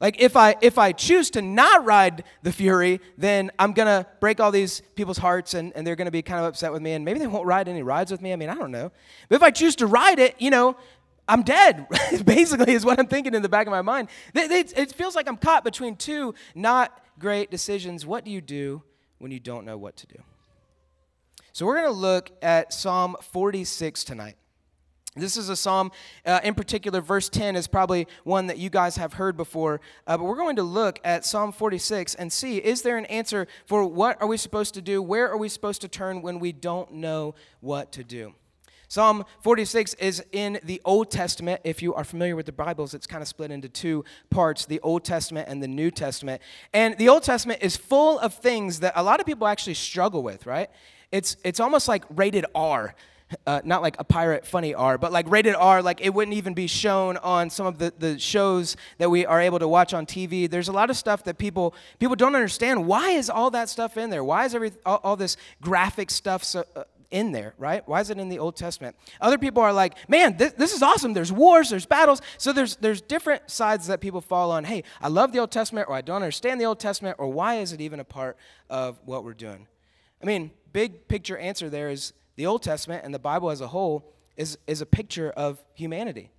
Like 0.00 0.20
if 0.20 0.36
I 0.36 0.56
if 0.60 0.76
I 0.76 0.92
choose 0.92 1.30
to 1.30 1.42
not 1.42 1.84
ride 1.86 2.24
the 2.42 2.52
Fury, 2.52 3.00
then 3.16 3.50
I'm 3.58 3.72
gonna 3.72 4.06
break 4.20 4.40
all 4.40 4.50
these 4.50 4.82
people's 4.94 5.18
hearts 5.18 5.54
and, 5.54 5.72
and 5.74 5.86
they're 5.86 5.96
gonna 5.96 6.10
be 6.10 6.22
kind 6.22 6.40
of 6.40 6.46
upset 6.46 6.72
with 6.72 6.82
me 6.82 6.92
and 6.92 7.04
maybe 7.04 7.18
they 7.18 7.26
won't 7.26 7.46
ride 7.46 7.66
any 7.66 7.82
rides 7.82 8.10
with 8.10 8.20
me. 8.20 8.32
I 8.32 8.36
mean, 8.36 8.50
I 8.50 8.54
don't 8.54 8.70
know. 8.70 8.92
But 9.28 9.36
if 9.36 9.42
I 9.42 9.50
choose 9.50 9.74
to 9.76 9.86
ride 9.86 10.18
it, 10.18 10.34
you 10.38 10.50
know, 10.50 10.76
I'm 11.28 11.42
dead. 11.42 11.86
Basically, 12.24 12.74
is 12.74 12.84
what 12.84 12.98
I'm 12.98 13.06
thinking 13.06 13.34
in 13.34 13.42
the 13.42 13.48
back 13.48 13.66
of 13.66 13.70
my 13.70 13.82
mind. 13.82 14.08
It 14.34 14.92
feels 14.92 15.16
like 15.16 15.28
I'm 15.28 15.38
caught 15.38 15.64
between 15.64 15.96
two 15.96 16.34
not 16.54 17.02
great 17.18 17.50
decisions. 17.50 18.04
What 18.04 18.24
do 18.24 18.30
you 18.30 18.42
do 18.42 18.82
when 19.18 19.32
you 19.32 19.40
don't 19.40 19.64
know 19.64 19.78
what 19.78 19.96
to 19.96 20.06
do? 20.06 20.22
So 21.52 21.64
we're 21.64 21.76
gonna 21.76 21.90
look 21.90 22.30
at 22.42 22.74
Psalm 22.74 23.16
46 23.22 24.04
tonight. 24.04 24.36
This 25.16 25.38
is 25.38 25.48
a 25.48 25.56
psalm, 25.56 25.92
uh, 26.26 26.40
in 26.44 26.54
particular, 26.54 27.00
verse 27.00 27.30
10 27.30 27.56
is 27.56 27.66
probably 27.66 28.06
one 28.24 28.48
that 28.48 28.58
you 28.58 28.68
guys 28.68 28.96
have 28.96 29.14
heard 29.14 29.34
before. 29.34 29.80
Uh, 30.06 30.18
but 30.18 30.24
we're 30.24 30.36
going 30.36 30.56
to 30.56 30.62
look 30.62 31.00
at 31.04 31.24
Psalm 31.24 31.52
46 31.52 32.14
and 32.16 32.30
see 32.30 32.58
is 32.58 32.82
there 32.82 32.98
an 32.98 33.06
answer 33.06 33.46
for 33.64 33.86
what 33.86 34.20
are 34.20 34.28
we 34.28 34.36
supposed 34.36 34.74
to 34.74 34.82
do? 34.82 35.02
Where 35.02 35.30
are 35.30 35.38
we 35.38 35.48
supposed 35.48 35.80
to 35.80 35.88
turn 35.88 36.20
when 36.20 36.38
we 36.38 36.52
don't 36.52 36.92
know 36.92 37.34
what 37.60 37.92
to 37.92 38.04
do? 38.04 38.34
Psalm 38.88 39.24
46 39.40 39.94
is 39.94 40.22
in 40.32 40.60
the 40.62 40.82
Old 40.84 41.10
Testament. 41.10 41.62
If 41.64 41.82
you 41.82 41.94
are 41.94 42.04
familiar 42.04 42.36
with 42.36 42.46
the 42.46 42.52
Bibles, 42.52 42.92
it's 42.92 43.06
kind 43.06 43.22
of 43.22 43.26
split 43.26 43.50
into 43.50 43.70
two 43.70 44.04
parts 44.30 44.66
the 44.66 44.80
Old 44.80 45.02
Testament 45.02 45.48
and 45.48 45.62
the 45.62 45.68
New 45.68 45.90
Testament. 45.90 46.42
And 46.74 46.96
the 46.98 47.08
Old 47.08 47.22
Testament 47.22 47.60
is 47.62 47.76
full 47.76 48.18
of 48.18 48.34
things 48.34 48.80
that 48.80 48.92
a 48.94 49.02
lot 49.02 49.18
of 49.18 49.26
people 49.26 49.46
actually 49.46 49.74
struggle 49.74 50.22
with, 50.22 50.44
right? 50.46 50.70
It's, 51.10 51.36
it's 51.42 51.58
almost 51.58 51.88
like 51.88 52.04
rated 52.10 52.44
R 52.54 52.94
uh, 53.46 53.60
not 53.64 53.82
like 53.82 53.96
a 53.98 54.04
pirate 54.04 54.46
funny 54.46 54.74
R, 54.74 54.98
but 54.98 55.12
like 55.12 55.28
rated 55.30 55.54
R, 55.54 55.82
like 55.82 56.00
it 56.00 56.14
wouldn't 56.14 56.36
even 56.36 56.54
be 56.54 56.66
shown 56.66 57.16
on 57.18 57.50
some 57.50 57.66
of 57.66 57.78
the, 57.78 57.92
the 57.98 58.18
shows 58.18 58.76
that 58.98 59.10
we 59.10 59.26
are 59.26 59.40
able 59.40 59.58
to 59.58 59.68
watch 59.68 59.94
on 59.94 60.06
TV. 60.06 60.48
There's 60.48 60.68
a 60.68 60.72
lot 60.72 60.90
of 60.90 60.96
stuff 60.96 61.24
that 61.24 61.38
people 61.38 61.74
people 61.98 62.16
don't 62.16 62.34
understand. 62.34 62.86
Why 62.86 63.10
is 63.10 63.30
all 63.30 63.50
that 63.50 63.68
stuff 63.68 63.96
in 63.96 64.10
there? 64.10 64.24
Why 64.24 64.44
is 64.44 64.54
every 64.54 64.72
all, 64.84 65.00
all 65.02 65.16
this 65.16 65.36
graphic 65.60 66.10
stuff 66.10 66.44
so, 66.44 66.64
uh, 66.74 66.84
in 67.10 67.32
there, 67.32 67.54
right? 67.58 67.86
Why 67.86 68.00
is 68.00 68.10
it 68.10 68.18
in 68.18 68.28
the 68.28 68.38
Old 68.38 68.56
Testament? 68.56 68.96
Other 69.20 69.38
people 69.38 69.62
are 69.62 69.72
like, 69.72 69.94
man, 70.08 70.36
this, 70.36 70.52
this 70.52 70.72
is 70.72 70.82
awesome. 70.82 71.12
There's 71.12 71.32
wars, 71.32 71.70
there's 71.70 71.86
battles. 71.86 72.20
So 72.38 72.52
there's, 72.52 72.76
there's 72.76 73.00
different 73.00 73.50
sides 73.50 73.86
that 73.86 74.00
people 74.00 74.20
fall 74.20 74.50
on. 74.50 74.64
Hey, 74.64 74.82
I 75.00 75.08
love 75.08 75.32
the 75.32 75.38
Old 75.38 75.50
Testament, 75.50 75.88
or 75.88 75.94
I 75.94 76.00
don't 76.00 76.16
understand 76.16 76.60
the 76.60 76.64
Old 76.64 76.80
Testament, 76.80 77.16
or 77.18 77.28
why 77.28 77.56
is 77.56 77.72
it 77.72 77.80
even 77.80 78.00
a 78.00 78.04
part 78.04 78.36
of 78.68 78.98
what 79.04 79.24
we're 79.24 79.34
doing? 79.34 79.66
I 80.22 80.26
mean, 80.26 80.50
big 80.72 81.08
picture 81.08 81.38
answer 81.38 81.70
there 81.70 81.90
is 81.90 82.12
the 82.36 82.46
Old 82.46 82.62
Testament 82.62 83.04
and 83.04 83.12
the 83.12 83.18
Bible 83.18 83.50
as 83.50 83.60
a 83.60 83.68
whole 83.68 84.12
is, 84.36 84.58
is 84.66 84.80
a 84.80 84.86
picture 84.86 85.30
of 85.30 85.64
humanity 85.74 86.30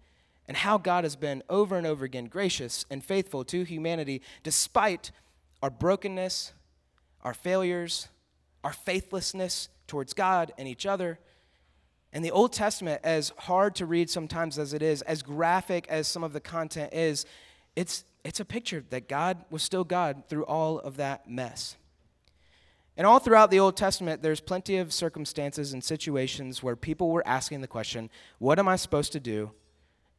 and 0.48 0.56
how 0.56 0.78
God 0.78 1.04
has 1.04 1.16
been 1.16 1.44
over 1.50 1.78
and 1.78 1.86
over 1.86 2.06
again 2.06 2.26
gracious 2.26 2.86
and 2.90 3.04
faithful 3.04 3.44
to 3.46 3.64
humanity 3.64 4.22
despite 4.44 5.12
our 5.62 5.70
brokenness, 5.70 6.54
our 7.22 7.34
failures, 7.34 8.08
our 8.64 8.74
faithlessness 8.74 9.70
towards 9.88 10.14
God 10.14 10.54
and 10.58 10.68
each 10.68 10.86
other. 10.86 11.20
And 12.14 12.24
the 12.24 12.32
Old 12.32 12.54
Testament, 12.54 13.02
as 13.04 13.34
hard 13.38 13.76
to 13.76 13.86
read 13.86 14.10
sometimes 14.10 14.58
as 14.58 14.74
it 14.74 14.82
is, 14.82 15.02
as 15.02 15.22
graphic 15.22 15.88
as 15.90 16.08
some 16.08 16.24
of 16.24 16.34
the 16.34 16.40
content 16.40 16.94
is, 16.94 17.26
it's, 17.76 18.06
it's 18.24 18.40
a 18.40 18.46
picture 18.46 18.84
that 18.90 19.10
God 19.10 19.44
was 19.50 19.64
still 19.64 19.84
God 19.84 20.24
through 20.30 20.46
all 20.46 20.80
of 20.80 20.98
that 20.98 21.30
mess. 21.30 21.76
And 22.98 23.06
all 23.06 23.20
throughout 23.20 23.52
the 23.52 23.60
Old 23.60 23.78
Testament, 23.78 24.24
there's 24.24 24.42
plenty 24.42 24.78
of 24.78 24.92
circumstances 24.92 25.72
and 25.72 25.84
situations 25.84 26.64
where 26.64 26.76
people 26.76 27.12
were 27.12 27.26
asking 27.28 27.62
the 27.62 27.68
question, 27.68 28.10
What 28.40 28.58
am 28.58 28.68
I 28.68 28.76
supposed 28.76 29.12
to 29.12 29.20
do? 29.20 29.52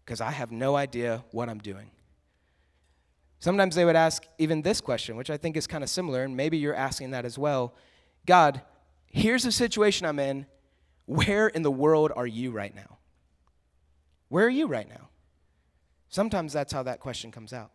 Because 0.05 0.21
I 0.21 0.31
have 0.31 0.53
no 0.53 0.77
idea 0.77 1.25
what 1.33 1.49
I'm 1.49 1.59
doing. 1.59 1.91
Sometimes 3.41 3.75
they 3.75 3.85
would 3.85 3.97
ask 3.97 4.25
even 4.39 4.63
this 4.63 4.81
question, 4.81 5.17
which 5.17 5.29
I 5.29 5.37
think 5.37 5.57
is 5.57 5.67
kind 5.67 5.85
of 5.85 5.91
similar, 5.91 6.23
and 6.23 6.37
maybe 6.37 6.57
you're 6.57 6.75
asking 6.75 7.11
that 7.11 7.25
as 7.25 7.37
well 7.37 7.75
God, 8.27 8.61
here's 9.07 9.43
the 9.43 9.53
situation 9.53 10.07
I'm 10.07 10.19
in. 10.19 10.47
Where 11.07 11.49
in 11.49 11.63
the 11.63 11.71
world 11.71 12.13
are 12.15 12.27
you 12.27 12.51
right 12.51 12.75
now? 12.75 12.99
Where 14.29 14.45
are 14.45 14.51
you 14.51 14.67
right 14.67 14.89
now? 14.89 15.09
Sometimes 16.11 16.53
that's 16.53 16.73
how 16.73 16.83
that 16.83 17.01
question 17.01 17.33
comes 17.33 17.53
out. 17.55 17.71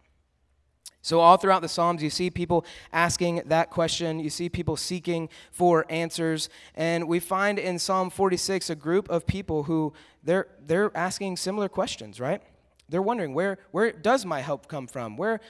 So, 1.01 1.19
all 1.19 1.35
throughout 1.35 1.61
the 1.61 1.67
Psalms, 1.67 2.01
you 2.01 2.09
see 2.09 2.29
people 2.29 2.65
asking 2.93 3.41
that 3.47 3.69
question. 3.69 4.21
You 4.21 4.29
see 4.29 4.47
people 4.47 4.77
seeking 4.77 5.27
for 5.51 5.85
answers. 5.89 6.47
And 6.75 7.09
we 7.09 7.19
find 7.19 7.59
in 7.59 7.77
Psalm 7.77 8.09
46 8.09 8.69
a 8.69 8.75
group 8.75 9.09
of 9.09 9.27
people 9.27 9.63
who 9.63 9.93
they're, 10.23 10.47
they're 10.65 10.95
asking 10.95 11.37
similar 11.37 11.67
questions, 11.67 12.21
right? 12.21 12.41
They're 12.87 13.01
wondering, 13.01 13.33
where, 13.33 13.57
where 13.71 13.91
does 13.91 14.25
my 14.25 14.39
help 14.39 14.69
come 14.69 14.87
from? 14.87 15.17
Where, 15.17 15.41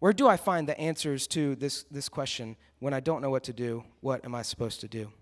where 0.00 0.12
do 0.12 0.26
I 0.26 0.36
find 0.36 0.68
the 0.68 0.78
answers 0.78 1.28
to 1.28 1.54
this, 1.54 1.84
this 1.84 2.08
question 2.08 2.56
when 2.80 2.92
I 2.92 3.00
don't 3.00 3.22
know 3.22 3.30
what 3.30 3.44
to 3.44 3.52
do? 3.52 3.84
What 4.00 4.24
am 4.24 4.34
I 4.34 4.42
supposed 4.42 4.80
to 4.80 4.88
do? 4.88 5.12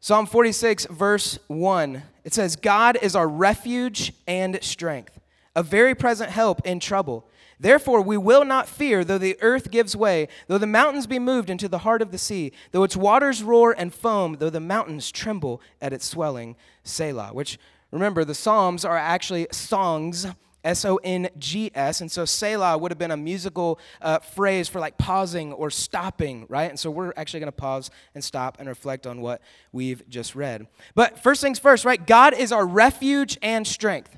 Psalm 0.00 0.26
46, 0.26 0.86
verse 0.86 1.38
1, 1.46 2.02
it 2.24 2.34
says, 2.34 2.56
God 2.56 2.98
is 3.00 3.14
our 3.14 3.28
refuge 3.28 4.12
and 4.26 4.58
strength, 4.62 5.20
a 5.54 5.62
very 5.62 5.94
present 5.94 6.30
help 6.30 6.66
in 6.66 6.80
trouble. 6.80 7.28
Therefore, 7.62 8.02
we 8.02 8.16
will 8.16 8.44
not 8.44 8.68
fear, 8.68 9.04
though 9.04 9.18
the 9.18 9.38
earth 9.40 9.70
gives 9.70 9.94
way, 9.94 10.26
though 10.48 10.58
the 10.58 10.66
mountains 10.66 11.06
be 11.06 11.20
moved 11.20 11.48
into 11.48 11.68
the 11.68 11.78
heart 11.78 12.02
of 12.02 12.10
the 12.10 12.18
sea, 12.18 12.50
though 12.72 12.82
its 12.82 12.96
waters 12.96 13.40
roar 13.40 13.72
and 13.78 13.94
foam, 13.94 14.36
though 14.40 14.50
the 14.50 14.58
mountains 14.58 15.12
tremble 15.12 15.62
at 15.80 15.92
its 15.92 16.04
swelling. 16.04 16.56
Selah. 16.82 17.28
Which, 17.32 17.60
remember, 17.92 18.24
the 18.24 18.34
Psalms 18.34 18.84
are 18.84 18.98
actually 18.98 19.46
songs. 19.52 20.26
S 20.64 20.84
O 20.84 20.96
N 21.02 21.28
G 21.38 21.72
S. 21.74 22.00
And 22.00 22.10
so 22.10 22.24
Selah 22.24 22.78
would 22.78 22.92
have 22.92 22.98
been 22.98 23.10
a 23.10 23.16
musical 23.16 23.80
uh, 24.00 24.20
phrase 24.20 24.68
for 24.68 24.78
like 24.78 24.96
pausing 24.96 25.52
or 25.52 25.70
stopping, 25.70 26.46
right? 26.48 26.70
And 26.70 26.78
so 26.78 26.88
we're 26.88 27.12
actually 27.16 27.40
going 27.40 27.48
to 27.48 27.52
pause 27.52 27.90
and 28.14 28.22
stop 28.22 28.58
and 28.60 28.68
reflect 28.68 29.04
on 29.04 29.20
what 29.20 29.42
we've 29.72 30.08
just 30.08 30.36
read. 30.36 30.68
But 30.94 31.18
first 31.18 31.42
things 31.42 31.58
first, 31.58 31.84
right? 31.84 32.06
God 32.06 32.32
is 32.34 32.52
our 32.52 32.64
refuge 32.64 33.38
and 33.42 33.66
strength. 33.66 34.16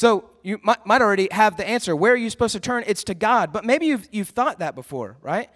So 0.00 0.30
you 0.42 0.58
might, 0.62 0.86
might 0.86 1.02
already 1.02 1.28
have 1.30 1.58
the 1.58 1.68
answer. 1.68 1.94
Where 1.94 2.14
are 2.14 2.16
you 2.16 2.30
supposed 2.30 2.54
to 2.54 2.60
turn? 2.60 2.84
It's 2.86 3.04
to 3.04 3.14
God. 3.14 3.52
But 3.52 3.66
maybe 3.66 3.84
you've, 3.84 4.08
you've 4.10 4.30
thought 4.30 4.60
that 4.60 4.74
before, 4.74 5.18
right? 5.20 5.50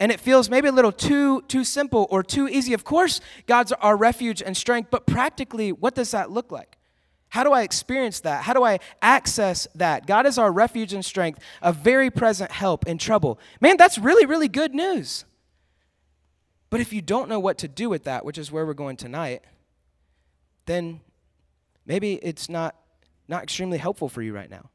And 0.00 0.10
it 0.10 0.20
feels 0.20 0.48
maybe 0.48 0.68
a 0.68 0.72
little 0.72 0.90
too, 0.90 1.42
too 1.48 1.64
simple 1.64 2.06
or 2.08 2.22
too 2.22 2.48
easy. 2.48 2.72
Of 2.72 2.82
course, 2.82 3.20
God's 3.46 3.72
our 3.72 3.94
refuge 3.94 4.40
and 4.40 4.56
strength, 4.56 4.88
but 4.90 5.06
practically, 5.06 5.70
what 5.70 5.94
does 5.94 6.12
that 6.12 6.30
look 6.30 6.50
like? 6.50 6.78
How 7.28 7.44
do 7.44 7.52
I 7.52 7.60
experience 7.60 8.20
that? 8.20 8.44
How 8.44 8.54
do 8.54 8.64
I 8.64 8.78
access 9.02 9.68
that? 9.74 10.06
God 10.06 10.24
is 10.24 10.38
our 10.38 10.50
refuge 10.50 10.94
and 10.94 11.04
strength, 11.04 11.40
a 11.60 11.70
very 11.70 12.10
present 12.10 12.52
help 12.52 12.86
in 12.86 12.96
trouble. 12.96 13.38
Man, 13.60 13.76
that's 13.76 13.98
really, 13.98 14.24
really 14.24 14.48
good 14.48 14.74
news. 14.74 15.26
But 16.70 16.80
if 16.80 16.90
you 16.90 17.02
don't 17.02 17.28
know 17.28 17.38
what 17.38 17.58
to 17.58 17.68
do 17.68 17.90
with 17.90 18.04
that, 18.04 18.24
which 18.24 18.38
is 18.38 18.50
where 18.50 18.64
we're 18.64 18.72
going 18.72 18.96
tonight, 18.96 19.42
then 20.64 21.02
maybe 21.84 22.14
it's 22.14 22.48
not 22.48 22.76
not 23.28 23.42
extremely 23.42 23.78
helpful 23.78 24.08
for 24.08 24.22
you 24.22 24.34
right 24.34 24.50
now. 24.50 24.70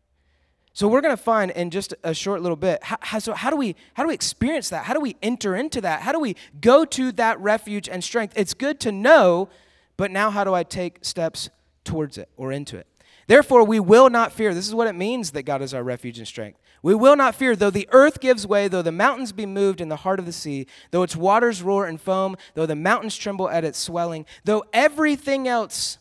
So 0.74 0.88
we're 0.88 1.02
going 1.02 1.16
to 1.16 1.22
find 1.22 1.52
in 1.52 1.72
just 1.72 1.94
a 2.04 2.14
short 2.14 2.42
little 2.42 2.56
bit 2.56 2.84
how, 2.84 2.98
how, 3.02 3.20
so 3.20 3.34
how 3.34 3.50
do 3.50 3.56
we 3.56 3.76
how 3.96 4.04
do 4.04 4.08
we 4.08 4.14
experience 4.14 4.70
that? 4.70 4.86
How 4.86 4.94
do 4.94 5.02
we 5.02 5.16
enter 5.22 5.56
into 5.56 5.82
that? 5.82 6.02
How 6.02 6.12
do 6.12 6.20
we 6.20 6.36
go 6.62 6.86
to 6.86 7.12
that 7.14 7.40
refuge 7.40 7.90
and 7.90 8.04
strength? 8.04 8.34
It's 8.38 8.54
good 8.54 8.80
to 8.82 8.92
know, 8.92 9.50
but 9.98 10.12
now 10.12 10.30
how 10.30 10.44
do 10.44 10.54
I 10.54 10.64
take 10.64 11.04
steps 11.04 11.50
towards 11.84 12.18
it 12.18 12.30
or 12.38 12.52
into 12.52 12.78
it? 12.78 12.88
Therefore, 13.28 13.64
we 13.64 13.80
will 13.80 14.10
not 14.10 14.32
fear. 14.32 14.54
This 14.54 14.68
is 14.68 14.74
what 14.74 14.88
it 14.88 14.96
means 14.96 15.32
that 15.32 15.44
God 15.44 15.62
is 15.62 15.74
our 15.74 15.84
refuge 15.84 16.18
and 16.18 16.28
strength. 16.28 16.60
We 16.82 16.96
will 16.96 17.16
not 17.16 17.36
fear, 17.36 17.56
though 17.56 17.70
the 17.70 17.90
earth 17.92 18.22
gives 18.22 18.48
way, 18.48 18.68
though 18.68 18.82
the 18.82 18.92
mountains 18.92 19.34
be 19.34 19.46
moved 19.46 19.82
in 19.82 19.90
the 19.90 19.98
heart 19.98 20.18
of 20.18 20.26
the 20.26 20.32
sea, 20.32 20.66
though 20.92 21.04
its 21.04 21.16
waters 21.16 21.62
roar 21.62 21.86
and 21.86 22.00
foam, 22.00 22.38
though 22.54 22.66
the 22.66 22.76
mountains 22.76 23.18
tremble 23.18 23.50
at 23.50 23.66
its 23.66 23.78
swelling, 23.78 24.26
though 24.46 24.64
everything 24.72 25.48
else 25.48 25.98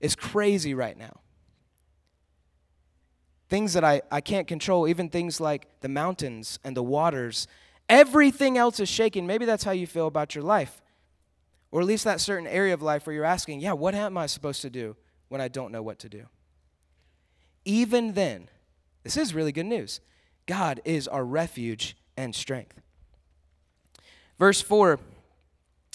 is 0.00 0.16
crazy 0.16 0.74
right 0.74 0.98
now 0.98 1.20
things 3.48 3.72
that 3.72 3.84
I, 3.84 4.02
I 4.10 4.20
can't 4.20 4.46
control, 4.46 4.86
even 4.88 5.08
things 5.08 5.40
like 5.40 5.66
the 5.80 5.88
mountains 5.88 6.58
and 6.64 6.76
the 6.76 6.82
waters. 6.82 7.46
Everything 7.88 8.58
else 8.58 8.80
is 8.80 8.88
shaking. 8.88 9.26
Maybe 9.26 9.44
that's 9.44 9.64
how 9.64 9.72
you 9.72 9.86
feel 9.86 10.06
about 10.06 10.34
your 10.34 10.44
life. 10.44 10.82
Or 11.70 11.80
at 11.80 11.86
least 11.86 12.04
that 12.04 12.20
certain 12.20 12.46
area 12.46 12.74
of 12.74 12.82
life 12.82 13.06
where 13.06 13.14
you're 13.14 13.24
asking, 13.24 13.60
yeah, 13.60 13.72
what 13.72 13.94
am 13.94 14.16
I 14.16 14.26
supposed 14.26 14.62
to 14.62 14.70
do 14.70 14.96
when 15.28 15.40
I 15.40 15.48
don't 15.48 15.72
know 15.72 15.82
what 15.82 15.98
to 16.00 16.08
do? 16.08 16.26
Even 17.64 18.14
then, 18.14 18.48
this 19.02 19.16
is 19.16 19.34
really 19.34 19.52
good 19.52 19.66
news. 19.66 20.00
God 20.46 20.80
is 20.84 21.06
our 21.08 21.24
refuge 21.24 21.96
and 22.16 22.34
strength. 22.34 22.80
Verse 24.38 24.62
4 24.62 24.98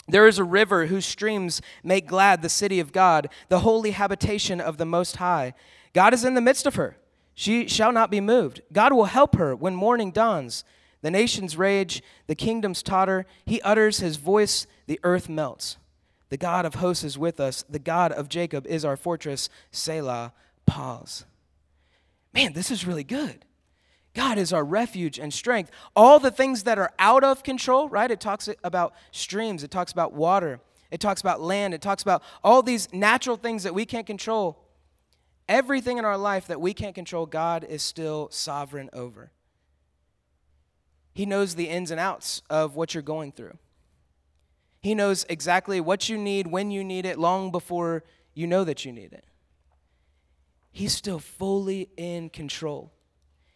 There 0.08 0.28
is 0.28 0.38
a 0.38 0.44
river 0.44 0.88
whose 0.88 1.06
streams 1.06 1.62
make 1.84 2.08
glad 2.08 2.42
the 2.42 2.50
city 2.50 2.80
of 2.80 2.92
God, 2.92 3.30
the 3.50 3.60
holy 3.60 3.92
habitation 3.92 4.62
of 4.62 4.78
the 4.78 4.86
Most 4.86 5.18
High. 5.18 5.54
God 5.94 6.14
is 6.14 6.26
in 6.26 6.34
the 6.34 6.42
midst 6.42 6.66
of 6.66 6.76
her. 6.76 6.98
She 7.36 7.68
shall 7.68 7.92
not 7.92 8.12
be 8.12 8.22
moved. 8.22 8.62
God 8.72 8.94
will 8.94 9.06
help 9.06 9.36
her 9.36 9.56
when 9.56 9.76
morning 9.76 10.12
dawns. 10.12 10.64
The 11.02 11.12
nations 11.12 11.58
rage, 11.58 12.02
the 12.28 12.36
kingdoms 12.36 12.82
totter. 12.82 13.26
He 13.46 13.62
utters 13.62 14.00
his 14.00 14.18
voice, 14.18 14.68
the 14.88 15.00
earth 15.04 15.28
melts. 15.28 15.78
The 16.30 16.38
God 16.38 16.66
of 16.66 16.76
hosts 16.76 17.04
is 17.04 17.18
with 17.18 17.40
us. 17.40 17.64
The 17.70 17.80
God 17.80 18.12
of 18.12 18.30
Jacob 18.30 18.66
is 18.66 18.86
our 18.86 18.98
fortress. 18.98 19.50
Selah, 19.72 20.34
pause. 20.66 21.26
Man, 22.34 22.54
this 22.54 22.72
is 22.72 22.88
really 22.88 23.04
good. 23.04 23.46
God 24.14 24.38
is 24.38 24.54
our 24.54 24.64
refuge 24.64 25.20
and 25.20 25.34
strength. 25.34 25.72
All 25.96 26.20
the 26.20 26.32
things 26.32 26.64
that 26.64 26.80
are 26.80 26.92
out 27.00 27.24
of 27.24 27.44
control, 27.44 27.90
right? 27.90 28.10
It 28.10 28.20
talks 28.20 28.48
about 28.64 28.94
streams, 29.12 29.64
it 29.64 29.72
talks 29.72 29.92
about 29.92 30.14
water, 30.14 30.60
it 30.92 31.00
talks 31.00 31.22
about 31.22 31.42
land, 31.42 31.74
it 31.74 31.82
talks 31.82 32.04
about 32.04 32.24
all 32.44 32.62
these 32.62 32.92
natural 32.94 33.38
things 33.38 33.64
that 33.64 33.74
we 33.74 33.86
can't 33.86 34.08
control. 34.08 34.63
Everything 35.50 35.98
in 35.98 36.06
our 36.06 36.18
life 36.18 36.48
that 36.48 36.62
we 36.62 36.74
can't 36.74 36.96
control, 36.96 37.26
God 37.26 37.64
is 37.64 37.82
still 37.82 38.30
sovereign 38.32 38.90
over. 38.94 39.32
He 41.14 41.26
knows 41.26 41.56
the 41.56 41.70
ins 41.70 41.92
and 41.92 42.00
outs 42.00 42.42
of 42.50 42.76
what 42.76 42.94
you're 42.94 43.04
going 43.04 43.32
through. 43.32 43.58
He 44.82 44.96
knows 44.96 45.26
exactly 45.30 45.80
what 45.80 46.10
you 46.10 46.18
need, 46.18 46.48
when 46.48 46.72
you 46.72 46.84
need 46.84 47.06
it, 47.06 47.20
long 47.20 47.52
before 47.52 48.04
you 48.34 48.48
know 48.48 48.64
that 48.64 48.84
you 48.84 48.92
need 48.92 49.14
it. 49.14 49.26
He's 50.72 50.94
still 50.94 51.20
fully 51.20 51.90
in 51.96 52.30
control. 52.30 52.92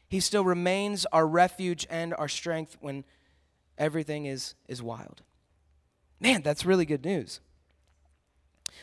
He 0.07 0.19
still 0.19 0.45
remains 0.45 1.05
our 1.11 1.27
refuge 1.27 1.85
and 1.89 2.13
our 2.13 2.27
strength 2.27 2.77
when 2.79 3.03
everything 3.77 4.25
is, 4.25 4.53
is 4.67 4.81
wild. 4.81 5.23
Man, 6.19 6.43
that's 6.43 6.65
really 6.65 6.85
good 6.85 7.03
news. 7.03 7.41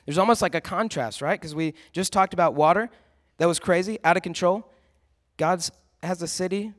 There's 0.04 0.18
almost 0.18 0.42
like 0.42 0.54
a 0.54 0.60
contrast, 0.60 1.22
right? 1.22 1.40
Because 1.40 1.54
we 1.54 1.74
just 1.92 2.12
talked 2.12 2.34
about 2.34 2.54
water 2.54 2.90
that 3.38 3.46
was 3.46 3.58
crazy, 3.58 3.98
out 4.04 4.16
of 4.16 4.22
control. 4.22 4.70
God 5.36 5.64
has 6.02 6.22
a 6.22 6.28
city, 6.28 6.72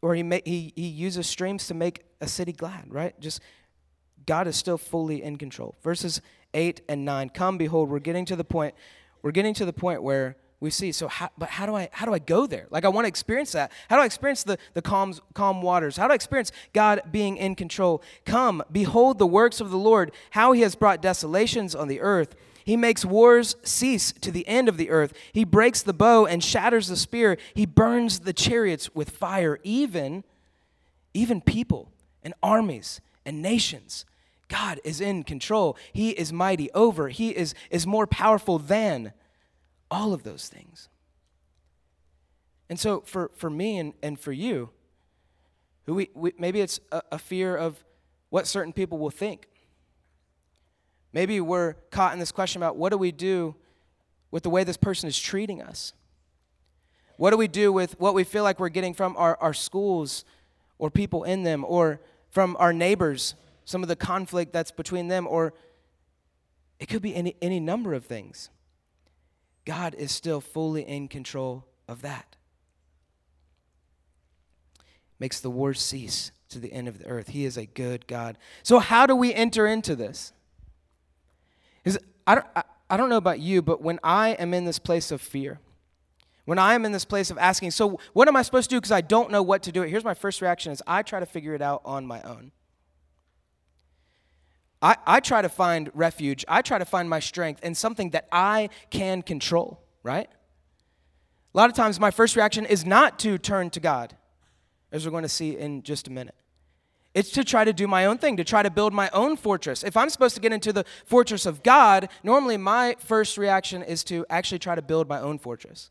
or 0.00 0.14
he, 0.14 0.22
ma- 0.22 0.38
he, 0.44 0.72
he 0.74 0.88
uses 0.88 1.26
streams 1.26 1.66
to 1.66 1.74
make 1.74 2.04
a 2.20 2.28
city 2.28 2.52
glad, 2.52 2.92
right? 2.92 3.18
Just 3.20 3.40
God 4.26 4.46
is 4.46 4.56
still 4.56 4.78
fully 4.78 5.22
in 5.22 5.36
control. 5.36 5.76
Verses 5.82 6.20
8 6.54 6.80
and 6.88 7.04
9. 7.04 7.30
Come, 7.30 7.58
behold, 7.58 7.90
we're 7.90 7.98
getting 7.98 8.24
to 8.26 8.36
the 8.36 8.44
point, 8.44 8.74
we're 9.22 9.32
getting 9.32 9.54
to 9.54 9.64
the 9.64 9.72
point 9.72 10.02
where 10.02 10.36
we 10.60 10.70
see. 10.70 10.92
So, 10.92 11.08
how, 11.08 11.30
but 11.38 11.50
how 11.50 11.66
do 11.66 11.74
I 11.76 11.88
how 11.92 12.04
do 12.04 12.12
I 12.12 12.18
go 12.18 12.46
there? 12.46 12.66
Like 12.70 12.84
I 12.84 12.88
want 12.88 13.04
to 13.04 13.08
experience 13.08 13.52
that. 13.52 13.70
How 13.88 13.96
do 13.96 14.02
I 14.02 14.06
experience 14.06 14.42
the 14.42 14.58
the 14.74 14.82
calm 14.82 15.14
calm 15.34 15.62
waters? 15.62 15.96
How 15.96 16.06
do 16.06 16.12
I 16.12 16.14
experience 16.14 16.50
God 16.72 17.02
being 17.10 17.36
in 17.36 17.54
control? 17.54 18.02
Come, 18.24 18.62
behold 18.72 19.18
the 19.18 19.26
works 19.26 19.60
of 19.60 19.70
the 19.70 19.78
Lord, 19.78 20.12
how 20.30 20.52
He 20.52 20.62
has 20.62 20.74
brought 20.74 21.00
desolations 21.00 21.74
on 21.74 21.88
the 21.88 22.00
earth. 22.00 22.34
He 22.68 22.76
makes 22.76 23.02
wars 23.02 23.56
cease 23.62 24.12
to 24.20 24.30
the 24.30 24.46
end 24.46 24.68
of 24.68 24.76
the 24.76 24.90
earth. 24.90 25.14
He 25.32 25.42
breaks 25.42 25.80
the 25.80 25.94
bow 25.94 26.26
and 26.26 26.44
shatters 26.44 26.88
the 26.88 26.96
spear. 26.96 27.38
He 27.54 27.64
burns 27.64 28.18
the 28.18 28.34
chariots 28.34 28.94
with 28.94 29.08
fire, 29.08 29.58
even 29.64 30.22
even 31.14 31.40
people 31.40 31.90
and 32.22 32.34
armies 32.42 33.00
and 33.24 33.40
nations. 33.40 34.04
God 34.48 34.80
is 34.84 35.00
in 35.00 35.22
control. 35.22 35.78
He 35.94 36.10
is 36.10 36.30
mighty 36.30 36.70
over. 36.72 37.08
He 37.08 37.30
is, 37.30 37.54
is 37.70 37.86
more 37.86 38.06
powerful 38.06 38.58
than 38.58 39.14
all 39.90 40.12
of 40.12 40.22
those 40.22 40.46
things. 40.48 40.90
And 42.68 42.78
so, 42.78 43.00
for, 43.00 43.30
for 43.34 43.48
me 43.48 43.78
and, 43.78 43.94
and 44.02 44.20
for 44.20 44.30
you, 44.30 44.68
who 45.86 45.94
we, 45.94 46.10
we, 46.12 46.34
maybe 46.38 46.60
it's 46.60 46.80
a, 46.92 47.00
a 47.12 47.18
fear 47.18 47.56
of 47.56 47.82
what 48.28 48.46
certain 48.46 48.74
people 48.74 48.98
will 48.98 49.08
think. 49.08 49.48
Maybe 51.18 51.40
we're 51.40 51.72
caught 51.90 52.12
in 52.12 52.20
this 52.20 52.30
question 52.30 52.62
about 52.62 52.76
what 52.76 52.92
do 52.92 52.96
we 52.96 53.10
do 53.10 53.56
with 54.30 54.44
the 54.44 54.50
way 54.50 54.62
this 54.62 54.76
person 54.76 55.08
is 55.08 55.18
treating 55.18 55.60
us? 55.60 55.92
What 57.16 57.32
do 57.32 57.36
we 57.36 57.48
do 57.48 57.72
with 57.72 57.98
what 57.98 58.14
we 58.14 58.22
feel 58.22 58.44
like 58.44 58.60
we're 58.60 58.68
getting 58.68 58.94
from 58.94 59.16
our, 59.16 59.36
our 59.40 59.52
schools 59.52 60.24
or 60.78 60.92
people 60.92 61.24
in 61.24 61.42
them 61.42 61.64
or 61.66 62.00
from 62.30 62.56
our 62.60 62.72
neighbors, 62.72 63.34
some 63.64 63.82
of 63.82 63.88
the 63.88 63.96
conflict 63.96 64.52
that's 64.52 64.70
between 64.70 65.08
them, 65.08 65.26
or 65.26 65.54
it 66.78 66.86
could 66.86 67.02
be 67.02 67.16
any, 67.16 67.34
any 67.42 67.58
number 67.58 67.94
of 67.94 68.04
things. 68.04 68.48
God 69.64 69.96
is 69.96 70.12
still 70.12 70.40
fully 70.40 70.82
in 70.82 71.08
control 71.08 71.64
of 71.88 72.00
that. 72.02 72.36
Makes 75.18 75.40
the 75.40 75.50
war 75.50 75.74
cease 75.74 76.30
to 76.50 76.60
the 76.60 76.72
end 76.72 76.86
of 76.86 77.00
the 77.00 77.06
earth. 77.06 77.30
He 77.30 77.44
is 77.44 77.56
a 77.56 77.66
good 77.66 78.06
God. 78.06 78.38
So, 78.62 78.78
how 78.78 79.04
do 79.04 79.16
we 79.16 79.34
enter 79.34 79.66
into 79.66 79.96
this? 79.96 80.32
Is 81.84 81.98
I 82.26 82.36
don't, 82.36 82.46
I, 82.54 82.62
I 82.90 82.96
don't 82.96 83.08
know 83.08 83.16
about 83.16 83.40
you, 83.40 83.62
but 83.62 83.82
when 83.82 83.98
I 84.02 84.30
am 84.30 84.54
in 84.54 84.64
this 84.64 84.78
place 84.78 85.10
of 85.10 85.20
fear, 85.20 85.60
when 86.44 86.58
I 86.58 86.74
am 86.74 86.84
in 86.84 86.92
this 86.92 87.04
place 87.04 87.30
of 87.30 87.36
asking, 87.36 87.72
so 87.72 88.00
what 88.14 88.26
am 88.26 88.36
I 88.36 88.42
supposed 88.42 88.70
to 88.70 88.76
do 88.76 88.80
because 88.80 88.92
I 88.92 89.02
don't 89.02 89.30
know 89.30 89.42
what 89.42 89.62
to 89.64 89.72
do? 89.72 89.82
Here's 89.82 90.04
my 90.04 90.14
first 90.14 90.40
reaction 90.40 90.72
is 90.72 90.82
I 90.86 91.02
try 91.02 91.20
to 91.20 91.26
figure 91.26 91.54
it 91.54 91.60
out 91.60 91.82
on 91.84 92.06
my 92.06 92.22
own. 92.22 92.52
I, 94.80 94.96
I 95.06 95.20
try 95.20 95.42
to 95.42 95.48
find 95.48 95.90
refuge. 95.92 96.44
I 96.48 96.62
try 96.62 96.78
to 96.78 96.84
find 96.84 97.10
my 97.10 97.20
strength 97.20 97.62
in 97.64 97.74
something 97.74 98.10
that 98.10 98.28
I 98.30 98.70
can 98.90 99.22
control, 99.22 99.82
right? 100.02 100.28
A 101.54 101.56
lot 101.58 101.68
of 101.68 101.74
times, 101.74 101.98
my 101.98 102.10
first 102.10 102.36
reaction 102.36 102.64
is 102.64 102.86
not 102.86 103.18
to 103.20 103.38
turn 103.38 103.70
to 103.70 103.80
God, 103.80 104.16
as 104.92 105.04
we're 105.04 105.10
going 105.10 105.24
to 105.24 105.28
see 105.28 105.56
in 105.56 105.82
just 105.82 106.06
a 106.06 106.10
minute. 106.10 106.34
It's 107.18 107.30
to 107.30 107.42
try 107.42 107.64
to 107.64 107.72
do 107.72 107.88
my 107.88 108.04
own 108.04 108.18
thing, 108.18 108.36
to 108.36 108.44
try 108.44 108.62
to 108.62 108.70
build 108.70 108.92
my 108.92 109.10
own 109.12 109.36
fortress. 109.36 109.82
If 109.82 109.96
I'm 109.96 110.08
supposed 110.08 110.36
to 110.36 110.40
get 110.40 110.52
into 110.52 110.72
the 110.72 110.84
fortress 111.04 111.46
of 111.46 111.64
God, 111.64 112.08
normally 112.22 112.56
my 112.56 112.94
first 113.00 113.36
reaction 113.36 113.82
is 113.82 114.04
to 114.04 114.24
actually 114.30 114.60
try 114.60 114.76
to 114.76 114.82
build 114.82 115.08
my 115.08 115.18
own 115.18 115.40
fortress 115.40 115.90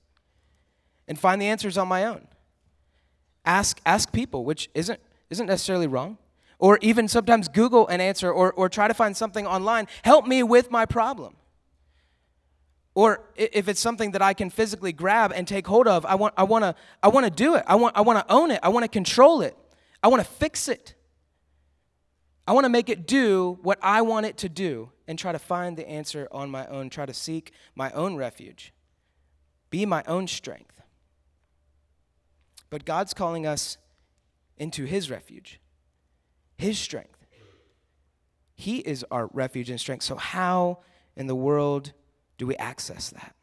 and 1.05 1.19
find 1.19 1.41
the 1.41 1.47
answers 1.47 1.77
on 1.77 1.89
my 1.89 2.05
own. 2.05 2.29
Ask, 3.43 3.81
ask 3.85 4.13
people, 4.13 4.45
which 4.45 4.69
isn't, 4.73 5.01
isn't 5.29 5.47
necessarily 5.47 5.85
wrong 5.85 6.17
or 6.59 6.79
even 6.81 7.09
sometimes 7.09 7.49
Google 7.49 7.89
an 7.89 7.99
answer 7.99 8.31
or, 8.31 8.53
or 8.53 8.69
try 8.69 8.87
to 8.87 8.93
find 8.93 9.17
something 9.17 9.45
online. 9.45 9.89
Help 10.05 10.25
me 10.25 10.43
with 10.43 10.71
my 10.71 10.85
problem. 10.85 11.35
Or 12.95 13.25
if 13.35 13.67
it's 13.67 13.81
something 13.81 14.11
that 14.11 14.21
I 14.21 14.33
can 14.33 14.49
physically 14.49 14.93
grab 14.93 15.33
and 15.35 15.45
take 15.45 15.67
hold 15.67 15.89
of, 15.89 16.05
I 16.05 16.15
want, 16.15 16.35
I 16.37 16.43
want 16.43 16.63
to 16.63 16.73
I 17.03 17.09
wanna 17.09 17.31
do 17.31 17.55
it. 17.55 17.65
I 17.67 17.75
want, 17.75 17.97
I 17.97 18.01
want 18.01 18.25
to 18.25 18.33
own 18.33 18.49
it. 18.49 18.61
I 18.63 18.69
want 18.69 18.85
to 18.85 18.87
control 18.87 19.41
it. 19.41 19.57
I 20.01 20.07
want 20.07 20.23
to 20.23 20.29
fix 20.29 20.69
it. 20.69 20.93
I 22.47 22.53
want 22.53 22.63
to 22.63 22.69
make 22.69 22.87
it 22.87 23.05
do 23.05 23.59
what 23.61 23.77
I 23.81 24.01
want 24.01 24.25
it 24.25 24.37
to 24.37 24.49
do 24.49 24.89
and 25.05 25.19
try 25.19 25.33
to 25.33 25.39
find 25.39 25.75
the 25.75 25.87
answer 25.87 26.29
on 26.31 26.49
my 26.49 26.65
own, 26.67 26.89
try 26.89 27.05
to 27.05 27.13
seek 27.13 27.51
my 27.75 27.91
own 27.91 28.15
refuge, 28.15 28.73
be 29.69 29.85
my 29.85 30.01
own 30.07 30.27
strength. 30.27 30.81
But 32.69 32.85
God's 32.85 33.13
calling 33.13 33.45
us 33.45 33.77
into 34.57 34.85
His 34.85 35.11
refuge. 35.11 35.59
His 36.57 36.79
strength. 36.79 37.25
He 38.55 38.77
is 38.77 39.05
our 39.11 39.27
refuge 39.27 39.69
and 39.69 39.79
strength. 39.79 40.03
So, 40.03 40.15
how 40.15 40.79
in 41.15 41.27
the 41.27 41.35
world 41.35 41.91
do 42.37 42.47
we 42.47 42.55
access 42.55 43.09
that? 43.09 43.35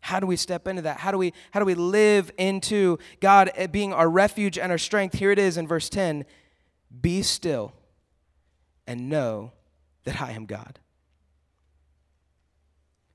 How 0.00 0.20
do 0.20 0.26
we 0.26 0.36
step 0.36 0.68
into 0.68 0.82
that? 0.82 0.98
How 0.98 1.10
do 1.10 1.16
we, 1.16 1.32
how 1.52 1.60
do 1.60 1.66
we 1.66 1.74
live 1.74 2.30
into 2.36 2.98
God 3.20 3.50
eh, 3.54 3.66
being 3.68 3.92
our 3.94 4.10
refuge 4.10 4.58
and 4.58 4.70
our 4.70 4.78
strength? 4.78 5.18
Here 5.18 5.30
it 5.30 5.38
is 5.38 5.56
in 5.56 5.66
verse 5.66 5.88
10 5.88 6.26
Be 7.00 7.22
still 7.22 7.72
and 8.86 9.08
know 9.08 9.52
that 10.04 10.20
I 10.20 10.32
am 10.32 10.46
God. 10.46 10.78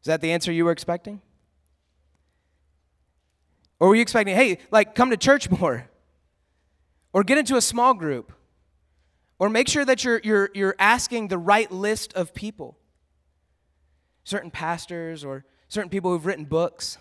Is 0.02 0.08
that 0.08 0.22
the 0.22 0.32
answer 0.32 0.52
you 0.52 0.66
were 0.66 0.72
expecting? 0.72 1.22
Or 3.80 3.90
were 3.90 3.96
you 3.96 4.02
expecting, 4.02 4.36
hey, 4.36 4.60
like 4.72 4.96
come 4.96 5.10
to 5.10 5.18
church 5.18 5.50
more? 5.60 5.90
Or 7.14 7.24
get 7.24 7.38
into 7.38 7.56
a 7.56 7.62
small 7.62 7.94
group? 7.94 8.32
Or 9.40 9.50
make 9.50 9.68
sure 9.68 9.86
that 9.86 10.04
you're, 10.04 10.20
you're, 10.24 10.50
you're 10.54 10.76
asking 10.80 11.30
the 11.30 11.38
right 11.38 11.72
list 11.72 12.14
of 12.14 12.34
people 12.34 12.78
certain 14.30 14.52
pastors 14.52 15.26
or 15.26 15.44
certain 15.68 15.90
people 15.90 16.12
who've 16.12 16.26
written 16.26 16.46
books. 16.46 17.00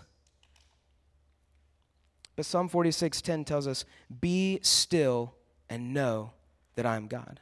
But 2.35 2.45
Psalm 2.45 2.69
46:10 2.69 3.45
tells 3.45 3.67
us, 3.67 3.85
"Be 4.19 4.59
still 4.63 5.35
and 5.69 5.93
know 5.93 6.33
that 6.75 6.85
I 6.85 6.95
am 6.95 7.07
God." 7.07 7.41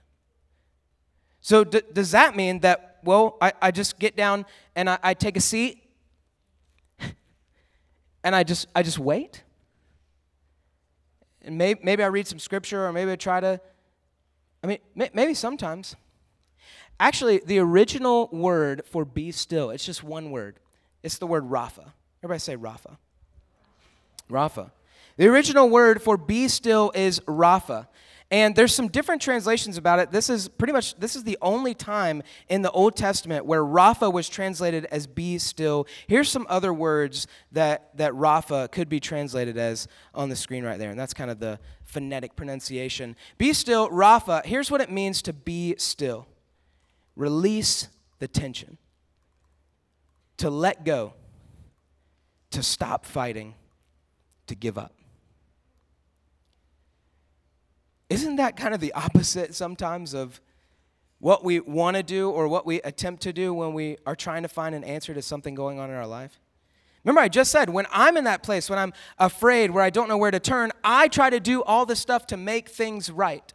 So 1.47 1.63
d- 1.63 1.81
does 1.93 2.11
that 2.11 2.35
mean 2.35 2.59
that 2.59 2.97
well, 3.05 3.37
I, 3.39 3.53
I 3.61 3.71
just 3.71 3.99
get 3.99 4.17
down 4.17 4.45
and 4.75 4.89
I, 4.89 4.99
I 5.01 5.13
take 5.13 5.37
a 5.37 5.39
seat 5.39 5.81
and 8.25 8.35
I 8.35 8.43
just 8.43 8.67
I 8.75 8.83
just 8.83 8.99
wait? 8.99 9.43
And 11.41 11.57
maybe, 11.57 11.79
maybe 11.83 12.03
I 12.03 12.07
read 12.07 12.27
some 12.27 12.37
scripture 12.37 12.85
or 12.85 12.91
maybe 12.91 13.13
I 13.13 13.15
try 13.15 13.39
to 13.39 13.61
I 14.61 14.67
mean, 14.67 14.79
maybe 14.93 15.33
sometimes. 15.33 15.95
Actually, 16.99 17.37
the 17.45 17.59
original 17.59 18.27
word 18.33 18.81
for 18.85 19.05
be 19.05 19.31
still, 19.31 19.69
it's 19.69 19.85
just 19.85 20.03
one 20.03 20.31
word. 20.31 20.59
It's 21.01 21.17
the 21.17 21.27
word 21.27 21.45
Rapha. 21.45 21.93
Everybody 22.21 22.39
say 22.39 22.57
Rapha. 22.57 22.97
Rapha. 24.29 24.71
The 25.15 25.29
original 25.29 25.69
word 25.69 26.01
for 26.01 26.17
be 26.17 26.49
still 26.49 26.91
is 26.93 27.21
Rapha. 27.21 27.87
And 28.29 28.55
there's 28.55 28.75
some 28.75 28.89
different 28.89 29.21
translations 29.21 29.77
about 29.77 29.99
it. 29.99 30.11
This 30.11 30.29
is 30.29 30.49
pretty 30.49 30.73
much 30.73 30.95
this 30.95 31.15
is 31.15 31.23
the 31.23 31.37
only 31.41 31.73
time 31.73 32.21
in 32.49 32.61
the 32.61 32.71
Old 32.71 32.97
Testament 32.97 33.45
where 33.45 33.63
Rapha 33.63 34.11
was 34.11 34.27
translated 34.27 34.83
as 34.85 35.07
be 35.07 35.37
still. 35.37 35.87
Here's 36.07 36.29
some 36.29 36.45
other 36.49 36.73
words 36.73 37.27
that 37.53 37.95
that 37.97 38.11
Rapha 38.11 38.69
could 38.69 38.89
be 38.89 38.99
translated 38.99 39.57
as 39.57 39.87
on 40.13 40.27
the 40.27 40.35
screen 40.35 40.65
right 40.65 40.77
there. 40.77 40.89
And 40.89 40.99
that's 40.99 41.13
kind 41.13 41.31
of 41.31 41.39
the 41.39 41.57
phonetic 41.85 42.35
pronunciation. 42.35 43.15
Be 43.37 43.53
still, 43.53 43.89
Rapha. 43.89 44.45
Here's 44.45 44.69
what 44.69 44.81
it 44.81 44.91
means 44.91 45.21
to 45.21 45.31
be 45.31 45.75
still. 45.77 46.27
Release 47.15 47.87
the 48.19 48.27
tension. 48.27 48.77
To 50.37 50.49
let 50.49 50.83
go. 50.83 51.13
To 52.51 52.61
stop 52.61 53.05
fighting. 53.05 53.55
To 54.47 54.55
give 54.55 54.77
up. 54.77 54.96
Isn't 58.09 58.37
that 58.37 58.55
kind 58.55 58.73
of 58.73 58.79
the 58.79 58.93
opposite 58.93 59.53
sometimes 59.53 60.13
of 60.13 60.39
what 61.19 61.43
we 61.43 61.59
want 61.59 61.97
to 61.97 62.03
do 62.03 62.29
or 62.29 62.47
what 62.47 62.65
we 62.65 62.81
attempt 62.81 63.23
to 63.23 63.33
do 63.33 63.53
when 63.53 63.73
we 63.73 63.97
are 64.05 64.15
trying 64.15 64.43
to 64.43 64.47
find 64.47 64.75
an 64.75 64.83
answer 64.83 65.13
to 65.13 65.21
something 65.21 65.55
going 65.55 65.79
on 65.79 65.89
in 65.89 65.95
our 65.95 66.07
life? 66.07 66.39
Remember, 67.03 67.21
I 67.21 67.29
just 67.29 67.51
said, 67.51 67.69
when 67.69 67.85
I'm 67.91 68.17
in 68.17 68.25
that 68.25 68.43
place, 68.43 68.69
when 68.69 68.79
I'm 68.79 68.93
afraid, 69.17 69.71
where 69.71 69.83
I 69.83 69.89
don't 69.89 70.09
know 70.09 70.17
where 70.17 70.31
to 70.31 70.39
turn, 70.39 70.71
I 70.83 71.07
try 71.07 71.29
to 71.29 71.39
do 71.39 71.63
all 71.63 71.85
the 71.85 71.95
stuff 71.95 72.27
to 72.27 72.37
make 72.37 72.69
things 72.69 73.09
right. 73.09 73.53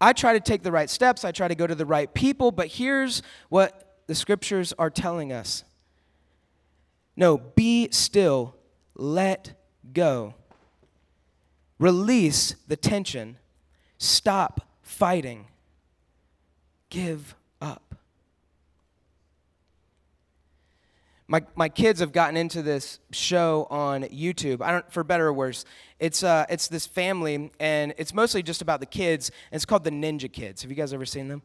I 0.00 0.12
try 0.12 0.32
to 0.32 0.40
take 0.40 0.62
the 0.62 0.72
right 0.72 0.90
steps, 0.90 1.24
I 1.24 1.32
try 1.32 1.48
to 1.48 1.54
go 1.54 1.66
to 1.66 1.74
the 1.74 1.86
right 1.86 2.12
people, 2.12 2.50
but 2.50 2.68
here's 2.68 3.22
what 3.48 3.96
the 4.06 4.14
scriptures 4.14 4.72
are 4.78 4.90
telling 4.90 5.32
us 5.32 5.64
No, 7.16 7.38
be 7.38 7.88
still, 7.90 8.56
let 8.94 9.54
go. 9.92 10.34
Release 11.78 12.54
the 12.66 12.76
tension. 12.76 13.36
Stop 13.98 14.62
fighting. 14.82 15.46
Give 16.90 17.34
up. 17.60 17.94
My, 21.30 21.42
my 21.54 21.68
kids 21.68 22.00
have 22.00 22.12
gotten 22.12 22.38
into 22.38 22.62
this 22.62 23.00
show 23.12 23.66
on 23.68 24.04
YouTube. 24.04 24.62
I 24.62 24.72
don't, 24.72 24.90
for 24.90 25.04
better 25.04 25.26
or 25.26 25.32
worse, 25.32 25.66
it's 26.00 26.22
uh, 26.22 26.46
it's 26.48 26.68
this 26.68 26.86
family, 26.86 27.50
and 27.60 27.92
it's 27.98 28.14
mostly 28.14 28.42
just 28.42 28.62
about 28.62 28.80
the 28.80 28.86
kids. 28.86 29.30
And 29.50 29.56
it's 29.56 29.66
called 29.66 29.84
the 29.84 29.90
Ninja 29.90 30.32
Kids. 30.32 30.62
Have 30.62 30.70
you 30.70 30.76
guys 30.76 30.94
ever 30.94 31.04
seen 31.04 31.28
them? 31.28 31.42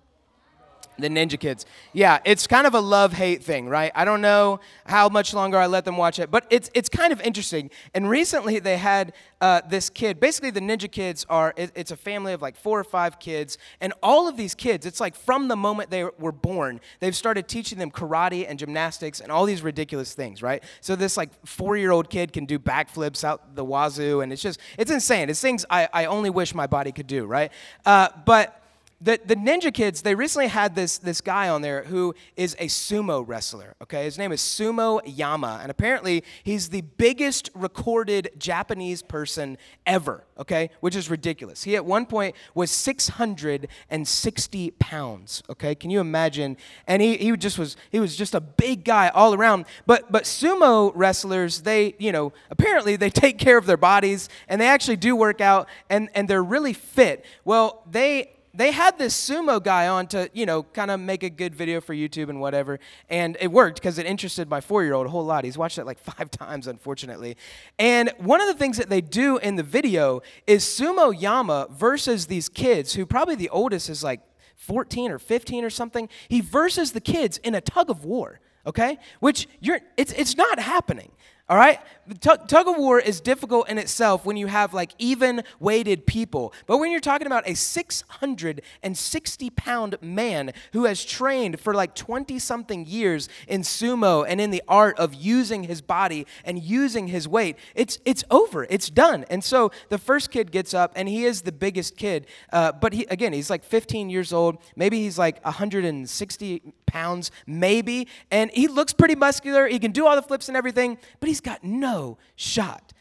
The 0.97 1.09
Ninja 1.09 1.39
Kids. 1.39 1.65
Yeah, 1.93 2.19
it's 2.25 2.47
kind 2.47 2.67
of 2.67 2.73
a 2.73 2.79
love 2.79 3.13
hate 3.13 3.43
thing, 3.43 3.67
right? 3.67 3.91
I 3.95 4.05
don't 4.05 4.21
know 4.21 4.59
how 4.85 5.09
much 5.09 5.33
longer 5.33 5.57
I 5.57 5.67
let 5.67 5.85
them 5.85 5.97
watch 5.97 6.19
it, 6.19 6.31
but 6.31 6.45
it's, 6.49 6.69
it's 6.73 6.89
kind 6.89 7.11
of 7.11 7.21
interesting. 7.21 7.69
And 7.93 8.09
recently 8.09 8.59
they 8.59 8.77
had 8.77 9.13
uh, 9.41 9.61
this 9.67 9.89
kid. 9.89 10.21
Basically, 10.21 10.51
the 10.51 10.61
Ninja 10.61 10.89
Kids 10.89 11.25
are, 11.29 11.53
it, 11.57 11.71
it's 11.75 11.91
a 11.91 11.97
family 11.97 12.31
of 12.31 12.41
like 12.41 12.55
four 12.55 12.79
or 12.79 12.83
five 12.85 13.19
kids. 13.19 13.57
And 13.81 13.91
all 14.01 14.27
of 14.29 14.37
these 14.37 14.55
kids, 14.55 14.85
it's 14.85 15.01
like 15.01 15.15
from 15.15 15.49
the 15.49 15.57
moment 15.57 15.89
they 15.89 16.05
were 16.05 16.31
born, 16.31 16.79
they've 17.01 17.15
started 17.15 17.49
teaching 17.49 17.77
them 17.77 17.91
karate 17.91 18.45
and 18.47 18.57
gymnastics 18.57 19.19
and 19.19 19.31
all 19.31 19.45
these 19.45 19.61
ridiculous 19.61 20.13
things, 20.13 20.41
right? 20.41 20.63
So 20.79 20.95
this 20.95 21.17
like 21.17 21.29
four 21.45 21.75
year 21.75 21.91
old 21.91 22.09
kid 22.09 22.31
can 22.31 22.45
do 22.45 22.57
backflips 22.57 23.25
out 23.25 23.55
the 23.55 23.65
wazoo. 23.65 24.21
And 24.21 24.31
it's 24.31 24.41
just, 24.41 24.61
it's 24.77 24.91
insane. 24.91 25.29
It's 25.29 25.41
things 25.41 25.65
I, 25.69 25.89
I 25.91 26.05
only 26.05 26.29
wish 26.29 26.55
my 26.55 26.67
body 26.67 26.93
could 26.93 27.07
do, 27.07 27.25
right? 27.25 27.51
Uh, 27.85 28.09
but 28.25 28.62
the, 29.03 29.19
the 29.25 29.35
Ninja 29.35 29.73
Kids, 29.73 30.01
they 30.01 30.15
recently 30.15 30.47
had 30.47 30.75
this, 30.75 30.97
this 30.97 31.19
guy 31.19 31.49
on 31.49 31.61
there 31.61 31.83
who 31.83 32.15
is 32.37 32.55
a 32.57 32.67
sumo 32.67 33.21
wrestler, 33.27 33.75
okay? 33.81 34.05
His 34.05 34.17
name 34.17 34.31
is 34.31 34.39
Sumo 34.39 35.01
Yama, 35.05 35.59
and 35.61 35.69
apparently 35.69 36.23
he's 36.43 36.69
the 36.69 36.79
biggest 36.81 37.49
recorded 37.53 38.29
Japanese 38.37 39.01
person 39.01 39.57
ever, 39.85 40.23
okay? 40.39 40.69
Which 40.79 40.95
is 40.95 41.09
ridiculous. 41.09 41.63
He 41.63 41.75
at 41.75 41.83
one 41.83 42.05
point 42.05 42.37
was 42.55 42.71
660 42.71 44.71
pounds, 44.71 45.43
okay? 45.49 45.75
Can 45.75 45.89
you 45.89 45.99
imagine? 45.99 46.55
And 46.87 47.01
he, 47.01 47.17
he 47.17 47.35
just 47.35 47.59
was, 47.59 47.75
he 47.91 47.99
was 47.99 48.15
just 48.15 48.33
a 48.33 48.41
big 48.41 48.85
guy 48.85 49.09
all 49.09 49.33
around. 49.33 49.65
But, 49.85 50.13
but 50.13 50.23
sumo 50.23 50.93
wrestlers, 50.95 51.63
they, 51.63 51.95
you 51.99 52.13
know, 52.13 52.31
apparently 52.49 52.95
they 52.95 53.09
take 53.09 53.37
care 53.37 53.57
of 53.57 53.65
their 53.65 53.75
bodies 53.75 54.29
and 54.47 54.61
they 54.61 54.67
actually 54.67 54.95
do 54.95 55.13
work 55.13 55.41
out 55.41 55.67
and, 55.89 56.07
and 56.15 56.29
they're 56.29 56.41
really 56.41 56.73
fit. 56.73 57.25
Well, 57.43 57.83
they 57.91 58.29
they 58.53 58.71
had 58.71 58.99
this 58.99 59.15
sumo 59.15 59.61
guy 59.61 59.87
on 59.87 60.05
to, 60.07 60.29
you 60.33 60.45
know, 60.45 60.63
kind 60.63 60.91
of 60.91 60.99
make 60.99 61.23
a 61.23 61.29
good 61.29 61.55
video 61.55 61.81
for 61.81 61.95
YouTube 61.95 62.29
and 62.29 62.39
whatever. 62.39 62.79
And 63.09 63.35
it 63.41 63.51
worked 63.51 63.77
because 63.79 63.97
it 63.97 64.05
interested 64.05 64.47
my 64.49 64.61
four 64.61 64.83
year 64.83 64.93
old 64.93 65.07
a 65.07 65.09
whole 65.09 65.25
lot. 65.25 65.43
He's 65.43 65.57
watched 65.57 65.79
it 65.79 65.85
like 65.85 65.97
five 66.13 66.29
times, 66.29 66.67
unfortunately. 66.67 67.35
And 67.79 68.11
one 68.17 68.41
of 68.41 68.47
the 68.47 68.53
things 68.53 68.77
that 68.77 68.89
they 68.89 69.01
do 69.01 69.37
in 69.37 69.55
the 69.55 69.63
video 69.63 70.21
is 70.45 70.63
Sumo 70.63 71.19
Yama 71.19 71.67
versus 71.71 72.27
these 72.27 72.47
kids, 72.47 72.93
who 72.93 73.05
probably 73.05 73.35
the 73.35 73.49
oldest 73.49 73.89
is 73.89 74.03
like 74.03 74.21
14 74.55 75.11
or 75.11 75.19
15 75.19 75.65
or 75.65 75.69
something. 75.71 76.07
He 76.29 76.41
versus 76.41 76.91
the 76.91 77.01
kids 77.01 77.39
in 77.39 77.55
a 77.55 77.61
tug 77.61 77.89
of 77.89 78.05
war 78.05 78.39
okay 78.65 78.97
which 79.19 79.47
you're 79.59 79.81
it's, 79.97 80.13
it's 80.13 80.37
not 80.37 80.57
happening 80.57 81.11
all 81.49 81.57
right? 81.57 81.79
Tug, 82.21 82.67
of 82.67 82.77
war 82.77 82.99
is 82.99 83.19
difficult 83.19 83.69
in 83.69 83.77
itself 83.77 84.25
when 84.25 84.37
you 84.37 84.47
have 84.47 84.73
like 84.73 84.91
even 84.97 85.43
weighted 85.59 86.05
people. 86.05 86.53
But 86.67 86.77
when 86.77 86.89
you're 86.89 87.01
talking 87.01 87.27
about 87.27 87.47
a 87.47 87.53
660 87.53 89.49
pound 89.49 89.95
man 90.01 90.53
who 90.71 90.85
has 90.85 91.03
trained 91.03 91.59
for 91.59 91.73
like 91.73 91.95
20 91.95 92.39
something 92.39 92.85
years 92.85 93.27
in 93.47 93.61
sumo 93.61 94.25
and 94.27 94.39
in 94.39 94.51
the 94.51 94.63
art 94.69 94.97
of 94.97 95.13
using 95.13 95.63
his 95.63 95.81
body 95.81 96.25
and 96.45 96.61
using 96.61 97.07
his 97.07 97.27
weight, 97.27 97.57
it's, 97.75 97.99
it's 98.05 98.23
over. 98.31 98.65
It's 98.69 98.89
done. 98.89 99.25
And 99.29 99.43
so 99.43 99.71
the 99.89 99.97
first 99.97 100.31
kid 100.31 100.51
gets 100.51 100.73
up 100.73 100.93
and 100.95 101.09
he 101.09 101.25
is 101.25 101.41
the 101.41 101.51
biggest 101.51 101.97
kid. 101.97 102.25
Uh, 102.53 102.71
but 102.71 102.93
he, 102.93 103.05
again, 103.09 103.33
he's 103.33 103.49
like 103.49 103.65
15 103.65 104.09
years 104.09 104.31
old. 104.31 104.57
Maybe 104.77 104.99
he's 104.99 105.17
like 105.17 105.43
160 105.43 106.73
pounds, 106.85 107.31
maybe. 107.45 108.07
And 108.31 108.51
he 108.51 108.67
looks 108.67 108.93
pretty 108.93 109.15
muscular. 109.15 109.67
He 109.67 109.79
can 109.79 109.91
do 109.91 110.05
all 110.05 110.15
the 110.15 110.21
flips 110.21 110.47
and 110.47 110.55
everything, 110.55 110.97
but 111.19 111.27
he's 111.33 111.41
got 111.41 111.63
no 111.63 112.19
shot. 112.35 112.93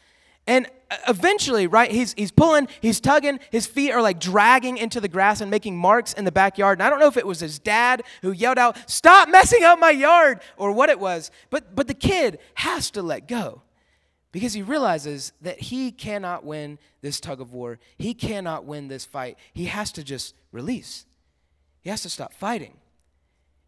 And 0.47 0.65
uh, 0.89 0.97
eventually, 1.07 1.67
right, 1.67 1.91
he's, 1.91 2.13
he's 2.13 2.31
pulling, 2.31 2.67
he's 2.81 2.99
tugging, 2.99 3.39
his 3.51 3.67
feet 3.67 3.91
are 3.91 4.01
like 4.01 4.19
dragging 4.19 4.77
into 4.77 4.99
the 4.99 5.07
grass 5.07 5.39
and 5.39 5.51
making 5.51 5.77
marks 5.77 6.13
in 6.13 6.25
the 6.25 6.31
backyard. 6.31 6.79
And 6.79 6.83
I 6.83 6.89
don't 6.89 6.99
know 6.99 7.05
if 7.05 7.15
it 7.15 7.27
was 7.27 7.41
his 7.41 7.59
dad 7.59 8.01
who 8.23 8.31
yelled 8.31 8.57
out, 8.57 8.89
Stop 8.89 9.29
messing 9.29 9.63
up 9.63 9.77
my 9.77 9.91
yard, 9.91 10.41
or 10.57 10.71
what 10.71 10.89
it 10.89 10.99
was, 10.99 11.29
but, 11.51 11.75
but 11.75 11.87
the 11.87 11.93
kid 11.93 12.39
has 12.55 12.89
to 12.91 13.03
let 13.03 13.27
go 13.27 13.61
because 14.31 14.53
he 14.53 14.63
realizes 14.63 15.31
that 15.41 15.59
he 15.59 15.91
cannot 15.91 16.43
win 16.43 16.79
this 17.01 17.19
tug 17.19 17.39
of 17.39 17.53
war. 17.53 17.77
He 17.99 18.15
cannot 18.15 18.65
win 18.65 18.87
this 18.87 19.05
fight. 19.05 19.37
He 19.53 19.65
has 19.65 19.91
to 19.91 20.03
just 20.03 20.33
release, 20.51 21.05
he 21.81 21.91
has 21.91 22.01
to 22.01 22.09
stop 22.09 22.33
fighting. 22.33 22.77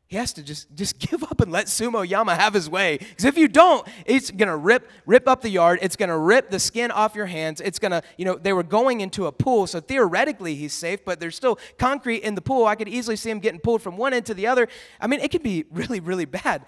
He 0.07 0.17
has 0.17 0.33
to 0.33 0.43
just, 0.43 0.73
just 0.75 0.99
give 1.11 1.23
up 1.23 1.41
and 1.41 1.51
let 1.51 1.65
Sumo 1.65 2.07
Yama 2.07 2.35
have 2.35 2.53
his 2.53 2.69
way. 2.69 2.97
Because 2.97 3.25
if 3.25 3.37
you 3.37 3.47
don't, 3.47 3.87
it's 4.05 4.31
gonna 4.31 4.57
rip, 4.57 4.89
rip 5.05 5.27
up 5.27 5.41
the 5.41 5.49
yard. 5.49 5.79
It's 5.81 5.95
gonna 5.95 6.17
rip 6.17 6.49
the 6.49 6.59
skin 6.59 6.91
off 6.91 7.15
your 7.15 7.25
hands. 7.25 7.61
It's 7.61 7.79
gonna, 7.79 8.03
you 8.17 8.25
know, 8.25 8.35
they 8.35 8.53
were 8.53 8.63
going 8.63 9.01
into 9.01 9.25
a 9.25 9.31
pool, 9.31 9.67
so 9.67 9.79
theoretically 9.79 10.55
he's 10.55 10.73
safe, 10.73 11.03
but 11.03 11.19
there's 11.19 11.35
still 11.35 11.59
concrete 11.77 12.19
in 12.23 12.35
the 12.35 12.41
pool. 12.41 12.65
I 12.65 12.75
could 12.75 12.89
easily 12.89 13.15
see 13.15 13.29
him 13.29 13.39
getting 13.39 13.59
pulled 13.59 13.81
from 13.81 13.97
one 13.97 14.13
end 14.13 14.25
to 14.27 14.33
the 14.33 14.47
other. 14.47 14.67
I 15.01 15.07
mean, 15.07 15.19
it 15.19 15.31
could 15.31 15.43
be 15.43 15.65
really, 15.71 15.99
really 15.99 16.25
bad. 16.25 16.65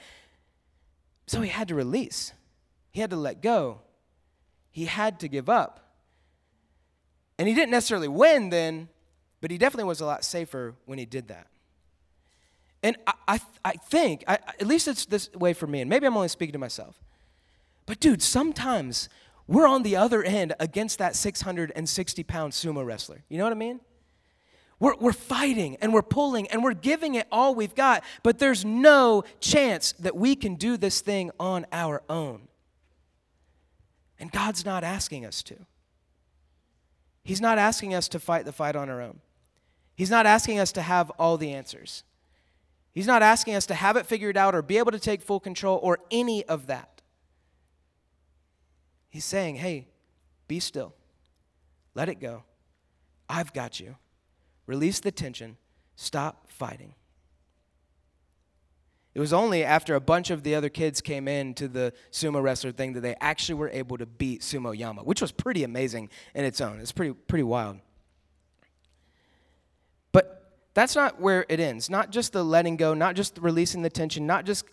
So 1.27 1.41
he 1.41 1.49
had 1.49 1.67
to 1.67 1.75
release. 1.75 2.33
He 2.91 3.01
had 3.01 3.09
to 3.11 3.17
let 3.17 3.41
go. 3.41 3.81
He 4.71 4.85
had 4.85 5.19
to 5.19 5.27
give 5.27 5.49
up. 5.49 5.95
And 7.37 7.47
he 7.47 7.53
didn't 7.53 7.71
necessarily 7.71 8.07
win 8.07 8.49
then, 8.49 8.89
but 9.41 9.51
he 9.51 9.57
definitely 9.57 9.83
was 9.83 10.01
a 10.01 10.05
lot 10.05 10.23
safer 10.23 10.73
when 10.85 10.97
he 10.97 11.05
did 11.05 11.27
that. 11.27 11.47
And 12.83 12.97
I, 13.07 13.13
I, 13.27 13.39
I 13.65 13.71
think, 13.73 14.23
I, 14.27 14.35
at 14.35 14.67
least 14.67 14.87
it's 14.87 15.05
this 15.05 15.31
way 15.33 15.53
for 15.53 15.67
me, 15.67 15.81
and 15.81 15.89
maybe 15.89 16.05
I'm 16.05 16.15
only 16.15 16.27
speaking 16.27 16.53
to 16.53 16.59
myself. 16.59 16.99
But 17.85 17.99
dude, 17.99 18.21
sometimes 18.21 19.09
we're 19.47 19.67
on 19.67 19.83
the 19.83 19.95
other 19.95 20.23
end 20.23 20.53
against 20.59 20.99
that 20.99 21.15
660 21.15 22.23
pound 22.23 22.53
sumo 22.53 22.85
wrestler. 22.85 23.23
You 23.29 23.37
know 23.37 23.45
what 23.45 23.53
I 23.53 23.57
mean? 23.57 23.79
We're, 24.79 24.95
we're 24.97 25.13
fighting 25.13 25.77
and 25.81 25.91
we're 25.91 26.03
pulling 26.03 26.47
and 26.49 26.63
we're 26.63 26.73
giving 26.73 27.15
it 27.15 27.27
all 27.31 27.55
we've 27.55 27.73
got, 27.73 28.03
but 28.21 28.37
there's 28.37 28.63
no 28.63 29.23
chance 29.39 29.93
that 29.93 30.15
we 30.15 30.35
can 30.35 30.55
do 30.55 30.77
this 30.77 31.01
thing 31.01 31.31
on 31.39 31.65
our 31.71 32.03
own. 32.09 32.47
And 34.19 34.31
God's 34.31 34.65
not 34.65 34.83
asking 34.83 35.25
us 35.25 35.41
to. 35.43 35.55
He's 37.23 37.41
not 37.41 37.57
asking 37.57 37.93
us 37.93 38.07
to 38.09 38.19
fight 38.19 38.45
the 38.45 38.51
fight 38.51 38.75
on 38.75 38.89
our 38.89 39.01
own. 39.01 39.19
He's 39.95 40.11
not 40.11 40.25
asking 40.25 40.59
us 40.59 40.71
to 40.73 40.81
have 40.81 41.09
all 41.17 41.37
the 41.37 41.53
answers. 41.53 42.03
He's 42.97 43.05
not 43.05 43.21
asking 43.21 43.53
us 43.53 43.67
to 43.67 43.75
have 43.75 43.95
it 43.95 44.07
figured 44.07 44.37
out 44.37 44.55
or 44.55 44.63
be 44.63 44.79
able 44.79 44.91
to 44.91 44.97
take 44.97 45.21
full 45.21 45.39
control 45.39 45.79
or 45.83 45.99
any 46.09 46.43
of 46.45 46.65
that. 46.65 47.03
He's 49.07 49.23
saying, 49.23 49.57
hey, 49.57 49.89
be 50.47 50.59
still. 50.59 50.95
Let 51.93 52.09
it 52.09 52.19
go. 52.19 52.41
I've 53.29 53.53
got 53.53 53.79
you. 53.79 53.97
Release 54.65 54.99
the 54.99 55.11
tension. 55.11 55.57
Stop 55.95 56.49
fighting. 56.49 56.95
It 59.13 59.19
was 59.19 59.31
only 59.31 59.63
after 59.63 59.93
a 59.93 60.01
bunch 60.01 60.31
of 60.31 60.41
the 60.41 60.55
other 60.55 60.69
kids 60.69 60.99
came 60.99 61.27
in 61.27 61.53
to 61.53 61.67
the 61.67 61.93
sumo 62.11 62.41
wrestler 62.41 62.71
thing 62.71 62.93
that 62.93 63.01
they 63.01 63.15
actually 63.21 63.55
were 63.55 63.69
able 63.69 63.99
to 63.99 64.07
beat 64.07 64.41
Sumo 64.41 64.75
Yama, 64.75 65.03
which 65.03 65.21
was 65.21 65.31
pretty 65.31 65.63
amazing 65.63 66.09
in 66.33 66.45
its 66.45 66.59
own. 66.61 66.79
It's 66.79 66.93
pretty, 66.93 67.13
pretty 67.13 67.43
wild. 67.43 67.77
That's 70.77 70.95
not 70.95 71.19
where 71.19 71.43
it 71.49 71.59
ends. 71.59 71.89
Not 71.89 72.11
just 72.11 72.33
the 72.33 72.45
letting 72.45 72.77
go, 72.77 72.93
not 72.93 73.15
just 73.15 73.39
releasing 73.39 73.81
the 73.81 73.89
tension, 73.89 74.27
not 74.27 74.45
just 74.45 74.63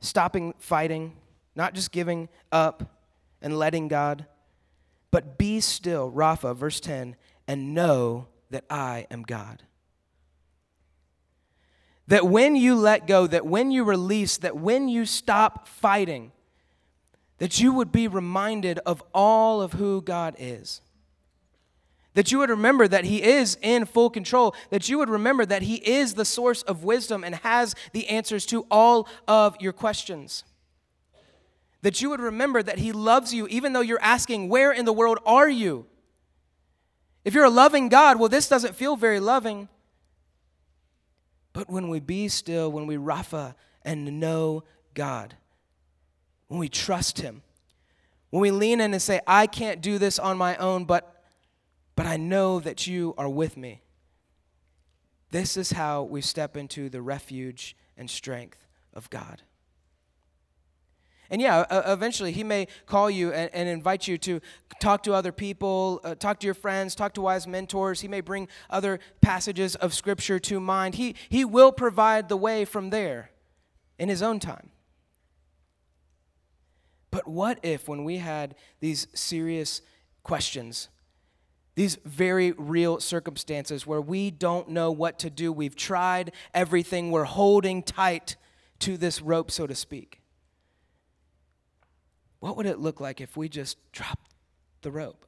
stopping 0.00 0.52
fighting, 0.58 1.16
not 1.54 1.74
just 1.74 1.92
giving 1.92 2.28
up 2.50 2.98
and 3.40 3.56
letting 3.56 3.86
God, 3.86 4.26
but 5.12 5.38
be 5.38 5.60
still, 5.60 6.10
Rapha, 6.10 6.56
verse 6.56 6.80
10, 6.80 7.14
and 7.46 7.72
know 7.72 8.26
that 8.50 8.64
I 8.68 9.06
am 9.12 9.22
God. 9.22 9.62
That 12.08 12.26
when 12.26 12.56
you 12.56 12.74
let 12.74 13.06
go, 13.06 13.28
that 13.28 13.46
when 13.46 13.70
you 13.70 13.84
release, 13.84 14.38
that 14.38 14.56
when 14.56 14.88
you 14.88 15.06
stop 15.06 15.68
fighting, 15.68 16.32
that 17.38 17.60
you 17.60 17.72
would 17.74 17.92
be 17.92 18.08
reminded 18.08 18.80
of 18.80 19.04
all 19.14 19.62
of 19.62 19.74
who 19.74 20.02
God 20.02 20.34
is. 20.36 20.80
That 22.18 22.32
you 22.32 22.40
would 22.40 22.50
remember 22.50 22.88
that 22.88 23.04
He 23.04 23.22
is 23.22 23.56
in 23.62 23.86
full 23.86 24.10
control. 24.10 24.52
That 24.70 24.88
you 24.88 24.98
would 24.98 25.08
remember 25.08 25.46
that 25.46 25.62
He 25.62 25.76
is 25.76 26.14
the 26.14 26.24
source 26.24 26.62
of 26.62 26.82
wisdom 26.82 27.22
and 27.22 27.36
has 27.36 27.76
the 27.92 28.08
answers 28.08 28.44
to 28.46 28.66
all 28.72 29.08
of 29.28 29.56
your 29.60 29.72
questions. 29.72 30.42
That 31.82 32.02
you 32.02 32.10
would 32.10 32.18
remember 32.18 32.60
that 32.60 32.80
He 32.80 32.90
loves 32.90 33.32
you 33.32 33.46
even 33.46 33.72
though 33.72 33.82
you're 33.82 34.02
asking, 34.02 34.48
Where 34.48 34.72
in 34.72 34.84
the 34.84 34.92
world 34.92 35.20
are 35.24 35.48
you? 35.48 35.86
If 37.24 37.34
you're 37.34 37.44
a 37.44 37.50
loving 37.50 37.88
God, 37.88 38.18
well, 38.18 38.28
this 38.28 38.48
doesn't 38.48 38.74
feel 38.74 38.96
very 38.96 39.20
loving. 39.20 39.68
But 41.52 41.70
when 41.70 41.88
we 41.88 42.00
be 42.00 42.26
still, 42.26 42.72
when 42.72 42.88
we 42.88 42.96
Rapha 42.96 43.54
and 43.82 44.18
know 44.18 44.64
God, 44.92 45.36
when 46.48 46.58
we 46.58 46.68
trust 46.68 47.20
Him, 47.20 47.42
when 48.30 48.40
we 48.40 48.50
lean 48.50 48.80
in 48.80 48.92
and 48.92 49.00
say, 49.00 49.20
I 49.24 49.46
can't 49.46 49.80
do 49.80 49.98
this 49.98 50.18
on 50.18 50.36
my 50.36 50.56
own, 50.56 50.84
but 50.84 51.14
but 51.98 52.06
I 52.06 52.16
know 52.16 52.60
that 52.60 52.86
you 52.86 53.12
are 53.18 53.28
with 53.28 53.56
me. 53.56 53.82
This 55.32 55.56
is 55.56 55.72
how 55.72 56.04
we 56.04 56.20
step 56.20 56.56
into 56.56 56.88
the 56.88 57.02
refuge 57.02 57.76
and 57.96 58.08
strength 58.08 58.68
of 58.94 59.10
God. 59.10 59.42
And 61.28 61.42
yeah, 61.42 61.64
eventually 61.92 62.30
he 62.30 62.44
may 62.44 62.68
call 62.86 63.10
you 63.10 63.32
and, 63.32 63.50
and, 63.52 63.68
invite 63.68 64.06
you 64.06 64.16
to 64.18 64.40
talk 64.78 65.02
to 65.02 65.12
other 65.12 65.32
people, 65.32 66.00
uh, 66.04 66.14
talk 66.14 66.38
to 66.38 66.46
your 66.46 66.54
friends, 66.54 66.94
talk 66.94 67.14
to 67.14 67.20
wise 67.20 67.48
mentors. 67.48 68.00
He 68.00 68.06
may 68.06 68.20
bring 68.20 68.46
other 68.70 69.00
passages 69.20 69.74
of 69.74 69.92
scripture 69.92 70.38
to 70.38 70.60
mind. 70.60 70.94
He, 70.94 71.16
he 71.28 71.44
will 71.44 71.72
provide 71.72 72.28
the 72.28 72.36
way 72.36 72.64
from 72.64 72.90
there 72.90 73.32
in 73.98 74.08
his 74.08 74.22
own 74.22 74.38
time. 74.38 74.70
But 77.10 77.26
what 77.26 77.58
if, 77.64 77.88
when 77.88 78.04
we 78.04 78.18
had 78.18 78.54
these 78.78 79.08
serious 79.14 79.82
questions, 80.22 80.90
these 81.78 81.96
very 82.04 82.50
real 82.50 82.98
circumstances 82.98 83.86
where 83.86 84.00
we 84.00 84.32
don't 84.32 84.68
know 84.68 84.90
what 84.90 85.16
to 85.20 85.30
do, 85.30 85.52
we've 85.52 85.76
tried 85.76 86.32
everything, 86.52 87.12
we're 87.12 87.22
holding 87.22 87.84
tight 87.84 88.34
to 88.80 88.96
this 88.96 89.22
rope, 89.22 89.48
so 89.48 89.64
to 89.64 89.76
speak? 89.76 90.20
What 92.40 92.56
would 92.56 92.66
it 92.66 92.80
look 92.80 92.98
like 92.98 93.20
if 93.20 93.36
we 93.36 93.48
just 93.48 93.76
dropped 93.92 94.34
the 94.82 94.90
rope, 94.90 95.24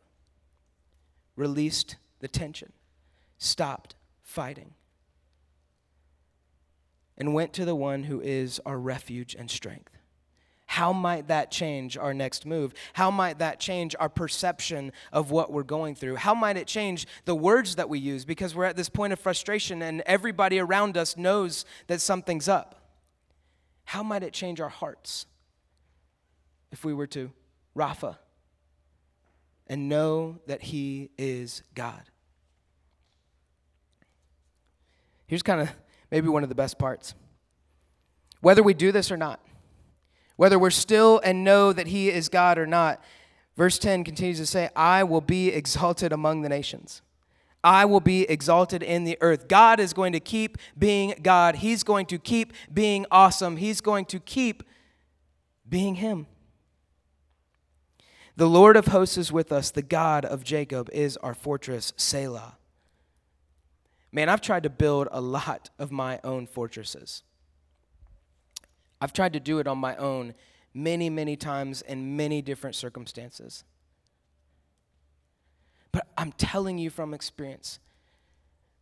released 1.36 1.94
the 2.18 2.26
tension, 2.26 2.72
stopped 3.38 3.94
fighting, 4.24 4.74
and 7.16 7.32
went 7.32 7.52
to 7.52 7.64
the 7.64 7.76
one 7.76 8.02
who 8.02 8.20
is 8.20 8.60
our 8.66 8.80
refuge 8.80 9.36
and 9.38 9.48
strength? 9.48 9.99
How 10.70 10.92
might 10.92 11.26
that 11.26 11.50
change 11.50 11.96
our 11.96 12.14
next 12.14 12.46
move? 12.46 12.74
How 12.92 13.10
might 13.10 13.40
that 13.40 13.58
change 13.58 13.96
our 13.98 14.08
perception 14.08 14.92
of 15.12 15.32
what 15.32 15.50
we're 15.50 15.64
going 15.64 15.96
through? 15.96 16.14
How 16.14 16.32
might 16.32 16.56
it 16.56 16.68
change 16.68 17.08
the 17.24 17.34
words 17.34 17.74
that 17.74 17.88
we 17.88 17.98
use 17.98 18.24
because 18.24 18.54
we're 18.54 18.66
at 18.66 18.76
this 18.76 18.88
point 18.88 19.12
of 19.12 19.18
frustration 19.18 19.82
and 19.82 20.00
everybody 20.06 20.60
around 20.60 20.96
us 20.96 21.16
knows 21.16 21.64
that 21.88 22.00
something's 22.00 22.46
up? 22.46 22.92
How 23.82 24.04
might 24.04 24.22
it 24.22 24.32
change 24.32 24.60
our 24.60 24.68
hearts 24.68 25.26
if 26.70 26.84
we 26.84 26.94
were 26.94 27.08
to 27.08 27.32
Rapha 27.76 28.16
and 29.66 29.88
know 29.88 30.38
that 30.46 30.62
He 30.62 31.10
is 31.18 31.64
God? 31.74 32.02
Here's 35.26 35.42
kind 35.42 35.62
of 35.62 35.70
maybe 36.12 36.28
one 36.28 36.44
of 36.44 36.48
the 36.48 36.54
best 36.54 36.78
parts. 36.78 37.16
Whether 38.40 38.62
we 38.62 38.72
do 38.72 38.92
this 38.92 39.10
or 39.10 39.16
not, 39.16 39.44
whether 40.40 40.58
we're 40.58 40.70
still 40.70 41.20
and 41.22 41.44
know 41.44 41.70
that 41.70 41.88
He 41.88 42.08
is 42.08 42.30
God 42.30 42.56
or 42.56 42.66
not, 42.66 43.04
verse 43.58 43.78
10 43.78 44.04
continues 44.04 44.38
to 44.38 44.46
say, 44.46 44.70
I 44.74 45.04
will 45.04 45.20
be 45.20 45.48
exalted 45.48 46.14
among 46.14 46.40
the 46.40 46.48
nations. 46.48 47.02
I 47.62 47.84
will 47.84 48.00
be 48.00 48.22
exalted 48.22 48.82
in 48.82 49.04
the 49.04 49.18
earth. 49.20 49.48
God 49.48 49.78
is 49.78 49.92
going 49.92 50.14
to 50.14 50.18
keep 50.18 50.56
being 50.78 51.12
God. 51.20 51.56
He's 51.56 51.82
going 51.82 52.06
to 52.06 52.16
keep 52.16 52.54
being 52.72 53.04
awesome. 53.10 53.58
He's 53.58 53.82
going 53.82 54.06
to 54.06 54.18
keep 54.18 54.62
being 55.68 55.96
Him. 55.96 56.26
The 58.34 58.48
Lord 58.48 58.78
of 58.78 58.86
hosts 58.86 59.18
is 59.18 59.30
with 59.30 59.52
us. 59.52 59.70
The 59.70 59.82
God 59.82 60.24
of 60.24 60.42
Jacob 60.42 60.88
is 60.90 61.18
our 61.18 61.34
fortress, 61.34 61.92
Selah. 61.98 62.56
Man, 64.10 64.30
I've 64.30 64.40
tried 64.40 64.62
to 64.62 64.70
build 64.70 65.06
a 65.10 65.20
lot 65.20 65.68
of 65.78 65.92
my 65.92 66.18
own 66.24 66.46
fortresses. 66.46 67.24
I've 69.00 69.12
tried 69.12 69.32
to 69.32 69.40
do 69.40 69.58
it 69.58 69.66
on 69.66 69.78
my 69.78 69.96
own 69.96 70.34
many, 70.74 71.10
many 71.10 71.36
times 71.36 71.82
in 71.82 72.16
many 72.16 72.42
different 72.42 72.76
circumstances. 72.76 73.64
But 75.92 76.06
I'm 76.16 76.32
telling 76.32 76.78
you 76.78 76.90
from 76.90 77.14
experience, 77.14 77.80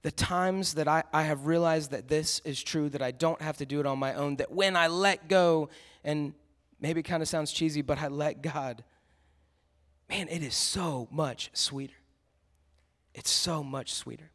the 0.02 0.10
times 0.10 0.74
that 0.74 0.86
I, 0.86 1.02
I 1.12 1.22
have 1.22 1.46
realized 1.46 1.90
that 1.90 2.08
this 2.08 2.40
is 2.44 2.62
true, 2.62 2.88
that 2.90 3.02
I 3.02 3.10
don't 3.10 3.40
have 3.40 3.56
to 3.58 3.66
do 3.66 3.80
it 3.80 3.86
on 3.86 3.98
my 3.98 4.14
own, 4.14 4.36
that 4.36 4.52
when 4.52 4.76
I 4.76 4.88
let 4.88 5.28
go, 5.28 5.70
and 6.04 6.34
maybe 6.80 7.00
it 7.00 7.04
kind 7.04 7.22
of 7.22 7.28
sounds 7.28 7.52
cheesy, 7.52 7.82
but 7.82 7.98
I 7.98 8.08
let 8.08 8.42
God, 8.42 8.84
man, 10.08 10.28
it 10.28 10.42
is 10.42 10.54
so 10.54 11.08
much 11.10 11.50
sweeter. 11.52 11.94
It's 13.14 13.30
so 13.30 13.64
much 13.64 13.92
sweeter. 13.94 14.30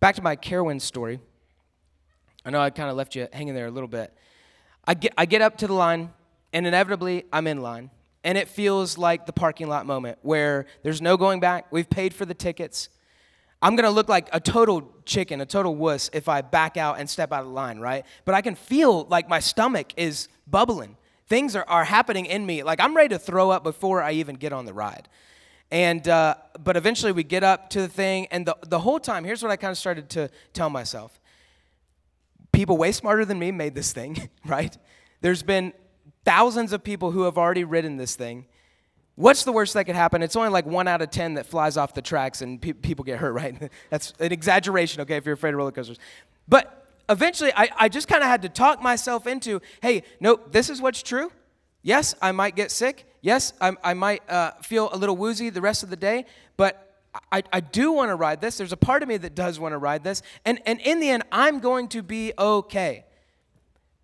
Back 0.00 0.14
to 0.14 0.22
my 0.22 0.36
Carowin 0.36 0.80
story. 0.80 1.20
I 2.46 2.50
know 2.50 2.60
I 2.60 2.70
kind 2.70 2.88
of 2.88 2.96
left 2.96 3.14
you 3.14 3.28
hanging 3.30 3.54
there 3.54 3.66
a 3.66 3.70
little 3.70 3.88
bit. 3.88 4.14
I 4.86 4.94
get, 4.94 5.12
I 5.18 5.26
get 5.26 5.42
up 5.42 5.58
to 5.58 5.66
the 5.66 5.74
line, 5.74 6.14
and 6.54 6.66
inevitably, 6.66 7.24
I'm 7.30 7.46
in 7.46 7.60
line 7.60 7.90
and 8.26 8.36
it 8.36 8.48
feels 8.48 8.98
like 8.98 9.24
the 9.24 9.32
parking 9.32 9.68
lot 9.68 9.86
moment 9.86 10.18
where 10.22 10.66
there's 10.82 11.00
no 11.00 11.16
going 11.16 11.38
back. 11.38 11.66
We've 11.70 11.88
paid 11.88 12.12
for 12.12 12.26
the 12.26 12.34
tickets. 12.34 12.88
I'm 13.62 13.76
gonna 13.76 13.92
look 13.92 14.08
like 14.08 14.28
a 14.32 14.40
total 14.40 14.92
chicken, 15.04 15.40
a 15.40 15.46
total 15.46 15.76
wuss 15.76 16.10
if 16.12 16.28
I 16.28 16.40
back 16.40 16.76
out 16.76 16.98
and 16.98 17.08
step 17.08 17.32
out 17.32 17.42
of 17.42 17.50
line, 17.50 17.78
right? 17.78 18.04
But 18.24 18.34
I 18.34 18.42
can 18.42 18.56
feel 18.56 19.04
like 19.04 19.28
my 19.28 19.38
stomach 19.38 19.92
is 19.96 20.26
bubbling. 20.44 20.96
Things 21.28 21.54
are, 21.54 21.64
are 21.68 21.84
happening 21.84 22.26
in 22.26 22.44
me. 22.44 22.64
Like 22.64 22.80
I'm 22.80 22.96
ready 22.96 23.10
to 23.10 23.18
throw 23.20 23.50
up 23.50 23.62
before 23.62 24.02
I 24.02 24.10
even 24.12 24.34
get 24.34 24.52
on 24.52 24.64
the 24.64 24.74
ride. 24.74 25.08
And, 25.70 26.08
uh, 26.08 26.34
but 26.64 26.76
eventually 26.76 27.12
we 27.12 27.22
get 27.22 27.44
up 27.44 27.70
to 27.70 27.80
the 27.80 27.88
thing, 27.88 28.26
and 28.32 28.44
the, 28.44 28.56
the 28.66 28.80
whole 28.80 28.98
time, 28.98 29.22
here's 29.22 29.40
what 29.40 29.52
I 29.52 29.56
kind 29.56 29.70
of 29.70 29.78
started 29.78 30.10
to 30.10 30.30
tell 30.52 30.68
myself 30.68 31.20
people 32.56 32.78
way 32.78 32.90
smarter 32.90 33.24
than 33.24 33.38
me 33.38 33.52
made 33.52 33.74
this 33.74 33.92
thing, 33.92 34.30
right? 34.44 34.76
There's 35.20 35.42
been 35.42 35.72
thousands 36.24 36.72
of 36.72 36.82
people 36.82 37.10
who 37.12 37.22
have 37.22 37.36
already 37.38 37.64
ridden 37.64 37.98
this 37.98 38.16
thing. 38.16 38.46
What's 39.14 39.44
the 39.44 39.52
worst 39.52 39.74
that 39.74 39.84
could 39.84 39.94
happen? 39.94 40.22
It's 40.22 40.36
only 40.36 40.48
like 40.48 40.66
one 40.66 40.88
out 40.88 41.00
of 41.00 41.10
10 41.10 41.34
that 41.34 41.46
flies 41.46 41.76
off 41.76 41.94
the 41.94 42.02
tracks 42.02 42.42
and 42.42 42.60
pe- 42.60 42.72
people 42.72 43.04
get 43.04 43.18
hurt, 43.18 43.32
right? 43.42 43.70
That's 43.90 44.12
an 44.18 44.32
exaggeration, 44.32 45.02
okay, 45.02 45.16
if 45.16 45.26
you're 45.26 45.34
afraid 45.34 45.50
of 45.50 45.58
roller 45.58 45.70
coasters. 45.70 45.98
But 46.48 46.86
eventually, 47.08 47.52
I, 47.54 47.68
I 47.76 47.88
just 47.88 48.08
kind 48.08 48.22
of 48.22 48.28
had 48.28 48.42
to 48.42 48.48
talk 48.48 48.82
myself 48.82 49.26
into 49.26 49.60
hey, 49.82 50.02
no, 50.18 50.40
this 50.50 50.70
is 50.70 50.80
what's 50.80 51.02
true. 51.02 51.30
Yes, 51.82 52.14
I 52.20 52.32
might 52.32 52.56
get 52.56 52.70
sick. 52.70 53.06
Yes, 53.20 53.52
I, 53.60 53.72
I 53.84 53.94
might 53.94 54.28
uh, 54.28 54.52
feel 54.62 54.88
a 54.92 54.96
little 54.96 55.16
woozy 55.16 55.50
the 55.50 55.60
rest 55.60 55.82
of 55.82 55.90
the 55.90 55.96
day, 55.96 56.24
but 56.56 56.85
I, 57.32 57.42
I 57.52 57.60
do 57.60 57.92
want 57.92 58.10
to 58.10 58.14
ride 58.14 58.40
this. 58.40 58.58
There's 58.58 58.72
a 58.72 58.76
part 58.76 59.02
of 59.02 59.08
me 59.08 59.16
that 59.18 59.34
does 59.34 59.58
want 59.58 59.72
to 59.72 59.78
ride 59.78 60.04
this. 60.04 60.22
And, 60.44 60.60
and 60.66 60.80
in 60.80 61.00
the 61.00 61.10
end, 61.10 61.22
I'm 61.30 61.60
going 61.60 61.88
to 61.88 62.02
be 62.02 62.32
okay 62.38 63.04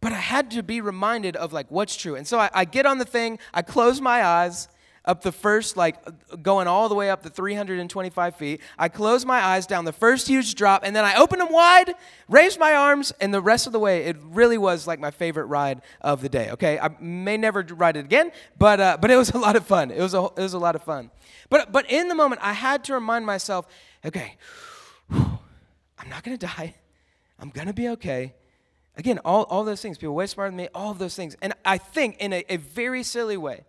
but 0.03 0.13
I 0.13 0.17
had 0.17 0.51
to 0.51 0.65
be 0.65 0.81
reminded 0.81 1.37
of 1.37 1.53
like 1.53 1.71
what's 1.71 1.95
true. 1.97 2.17
And 2.17 2.27
so 2.27 2.39
I, 2.39 2.51
I, 2.53 2.65
get 2.65 2.87
on 2.87 2.99
the 2.99 3.05
thing, 3.05 3.39
I 3.55 3.63
close 3.63 4.01
my 4.01 4.27
eyes 4.27 4.67
up 5.05 5.23
the 5.23 5.33
first, 5.33 5.77
like 5.77 5.97
going 6.43 6.67
all 6.67 6.89
the 6.89 6.95
way 6.95 7.11
up 7.11 7.23
the 7.23 7.31
325 7.31 8.37
feet. 8.37 8.61
I 8.79 8.89
close 8.89 9.25
my 9.25 9.41
eyes 9.41 9.67
down 9.67 9.85
the 9.85 9.93
first 9.93 10.29
huge 10.29 10.55
drop, 10.55 10.83
and 10.85 10.95
then 10.95 11.05
I 11.05 11.17
open 11.17 11.39
them 11.39 11.53
wide, 11.53 11.95
raise 12.29 12.59
my 12.59 12.75
arms, 12.75 13.13
and 13.21 13.33
the 13.33 13.41
rest 13.41 13.67
of 13.67 13.73
the 13.73 13.79
way, 13.79 14.05
it 14.05 14.17
really 14.23 14.59
was 14.59 14.87
like 14.87 15.01
my 15.01 15.11
favorite 15.11 15.47
ride 15.47 15.83
of 16.01 16.23
the 16.23 16.29
day. 16.29 16.51
Okay, 16.51 16.79
I 16.79 16.91
may 17.01 17.37
never 17.37 17.63
ride 17.63 17.97
it 17.97 18.05
again, 18.05 18.33
but 18.59 18.81
uh, 18.81 18.99
but 19.01 19.11
it 19.11 19.17
was 19.17 19.31
a 19.31 19.39
lot 19.39 19.57
of 19.57 19.67
fun. 19.67 19.91
It 19.91 20.01
was 20.01 20.15
a 20.15 20.25
it 20.25 20.43
was 20.43 20.55
a 20.55 20.59
lot 20.59 20.77
of 20.77 20.83
fun. 20.83 21.11
But 21.51 21.73
but 21.73 21.91
in 21.91 22.09
the 22.09 22.15
moment, 22.15 22.41
I 22.43 22.53
had 22.53 22.85
to 22.85 22.95
remind 22.95 23.27
myself, 23.27 23.67
okay, 24.05 24.37
I'm 25.11 26.09
not 26.09 26.23
gonna 26.23 26.39
die. 26.39 26.75
I'm 27.39 27.51
gonna 27.51 27.73
be 27.73 27.89
okay 27.91 28.35
Again, 28.97 29.19
all, 29.25 29.45
all 29.45 29.65
those 29.65 29.81
things, 29.81 29.97
people 29.97 30.15
way 30.15 30.27
smarter 30.27 30.51
than 30.51 30.57
me, 30.57 30.69
all 30.75 30.91
of 30.91 30.99
those 30.99 31.17
things. 31.17 31.35
And 31.41 31.55
I 31.65 31.79
think 31.79 32.19
in 32.19 32.33
a, 32.33 32.45
a 32.49 32.57
very 32.59 33.03
silly 33.03 33.37
way 33.37 33.65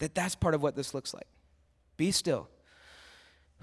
that 0.00 0.14
that's 0.14 0.34
part 0.34 0.54
of 0.54 0.62
what 0.62 0.74
this 0.74 0.92
looks 0.92 1.14
like. 1.14 1.26
Be 1.96 2.10
still. 2.10 2.48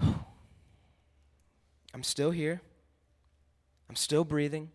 I'm 0.00 2.02
still 2.02 2.30
here. 2.30 2.62
I'm 3.88 3.96
still 3.96 4.24
breathing. 4.24 4.70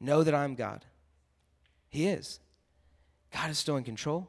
Know 0.00 0.22
that 0.22 0.34
I'm 0.34 0.54
God. 0.54 0.84
He 1.88 2.06
is. 2.06 2.40
God 3.32 3.50
is 3.50 3.58
still 3.58 3.76
in 3.76 3.84
control. 3.84 4.28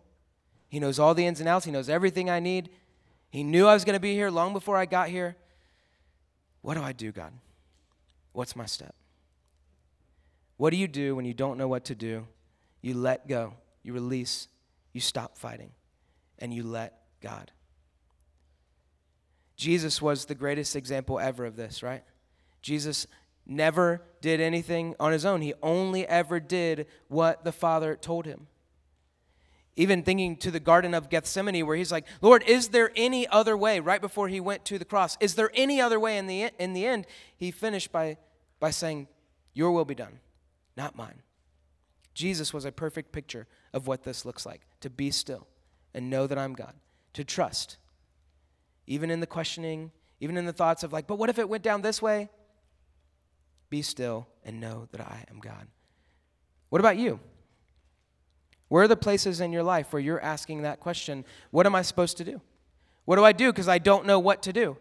He 0.69 0.79
knows 0.79 0.99
all 0.99 1.13
the 1.13 1.25
ins 1.25 1.39
and 1.39 1.49
outs. 1.49 1.65
He 1.65 1.71
knows 1.71 1.89
everything 1.89 2.29
I 2.29 2.39
need. 2.39 2.69
He 3.29 3.43
knew 3.43 3.67
I 3.67 3.73
was 3.73 3.83
going 3.83 3.95
to 3.95 3.99
be 3.99 4.13
here 4.13 4.29
long 4.29 4.53
before 4.53 4.77
I 4.77 4.85
got 4.85 5.09
here. 5.09 5.35
What 6.61 6.75
do 6.75 6.81
I 6.81 6.93
do, 6.93 7.11
God? 7.11 7.33
What's 8.31 8.55
my 8.55 8.65
step? 8.65 8.95
What 10.57 10.69
do 10.69 10.77
you 10.77 10.87
do 10.87 11.15
when 11.15 11.25
you 11.25 11.33
don't 11.33 11.57
know 11.57 11.67
what 11.67 11.85
to 11.85 11.95
do? 11.95 12.27
You 12.81 12.93
let 12.93 13.27
go, 13.27 13.53
you 13.83 13.93
release, 13.93 14.47
you 14.95 15.01
stop 15.01 15.37
fighting, 15.37 15.71
and 16.39 16.53
you 16.53 16.63
let 16.63 17.01
God. 17.21 17.51
Jesus 19.57 20.01
was 20.01 20.25
the 20.25 20.35
greatest 20.35 20.75
example 20.75 21.19
ever 21.19 21.45
of 21.45 21.57
this, 21.57 21.83
right? 21.83 22.03
Jesus 22.61 23.05
never 23.45 24.01
did 24.21 24.39
anything 24.39 24.95
on 24.97 25.11
his 25.11 25.25
own. 25.25 25.41
He 25.41 25.53
only 25.61 26.07
ever 26.07 26.39
did 26.39 26.87
what 27.09 27.43
the 27.43 27.51
Father 27.51 27.97
told 27.97 28.25
him. 28.25 28.47
Even 29.75 30.01
thinking 30.01 30.37
to 30.37 30.49
the 30.49 30.61
Garden 30.61 30.93
of 30.93 31.09
Gethsemane, 31.09 31.65
where 31.65 31.75
he's 31.75 31.91
like, 31.91 32.07
Lord, 32.21 32.43
is 32.47 32.69
there 32.69 32.91
any 32.95 33.27
other 33.27 33.57
way? 33.57 33.81
Right 33.81 33.99
before 33.99 34.29
he 34.29 34.39
went 34.39 34.63
to 34.65 34.79
the 34.79 34.85
cross, 34.85 35.17
is 35.19 35.35
there 35.35 35.51
any 35.53 35.81
other 35.81 35.99
way? 35.99 36.17
In 36.17 36.27
the, 36.27 36.49
in 36.57 36.71
the 36.71 36.85
end, 36.85 37.05
he 37.35 37.51
finished 37.51 37.91
by, 37.91 38.15
by 38.61 38.71
saying, 38.71 39.09
Your 39.53 39.71
will 39.71 39.85
be 39.85 39.95
done 39.95 40.19
not 40.77 40.95
mine. 40.95 41.21
Jesus 42.15 42.53
was 42.53 42.65
a 42.65 42.71
perfect 42.71 43.11
picture 43.11 43.45
of 43.73 43.85
what 43.85 44.03
this 44.03 44.25
looks 44.25 44.45
like 44.45 44.61
to 44.79 44.89
be 44.89 45.11
still 45.11 45.47
and 45.93 46.09
know 46.09 46.25
that 46.25 46.37
I'm 46.37 46.53
God, 46.53 46.73
to 47.13 47.23
trust, 47.23 47.77
even 48.87 49.11
in 49.11 49.19
the 49.19 49.27
questioning, 49.27 49.91
even 50.19 50.37
in 50.37 50.45
the 50.45 50.53
thoughts 50.53 50.83
of 50.83 50.93
like, 50.93 51.07
but 51.07 51.19
what 51.19 51.29
if 51.29 51.37
it 51.37 51.47
went 51.47 51.63
down 51.63 51.81
this 51.81 52.01
way? 52.01 52.29
Be 53.69 53.81
still 53.81 54.27
and 54.43 54.61
know 54.61 54.87
that 54.91 55.01
I 55.01 55.25
am 55.29 55.39
God. 55.39 55.67
What 56.69 56.79
about 56.79 56.97
you? 56.97 57.19
Where 58.69 58.83
are 58.83 58.87
the 58.87 58.95
places 58.95 59.41
in 59.41 59.51
your 59.51 59.63
life 59.63 59.91
where 59.91 60.01
you're 60.01 60.21
asking 60.21 60.61
that 60.61 60.79
question? 60.79 61.25
What 61.51 61.65
am 61.65 61.75
I 61.75 61.81
supposed 61.81 62.17
to 62.17 62.23
do? 62.23 62.41
What 63.03 63.17
do 63.17 63.23
I 63.23 63.33
do 63.33 63.51
because 63.51 63.67
I 63.67 63.77
don't 63.77 64.05
know 64.05 64.19
what 64.19 64.41
to 64.43 64.53
do? 64.53 64.77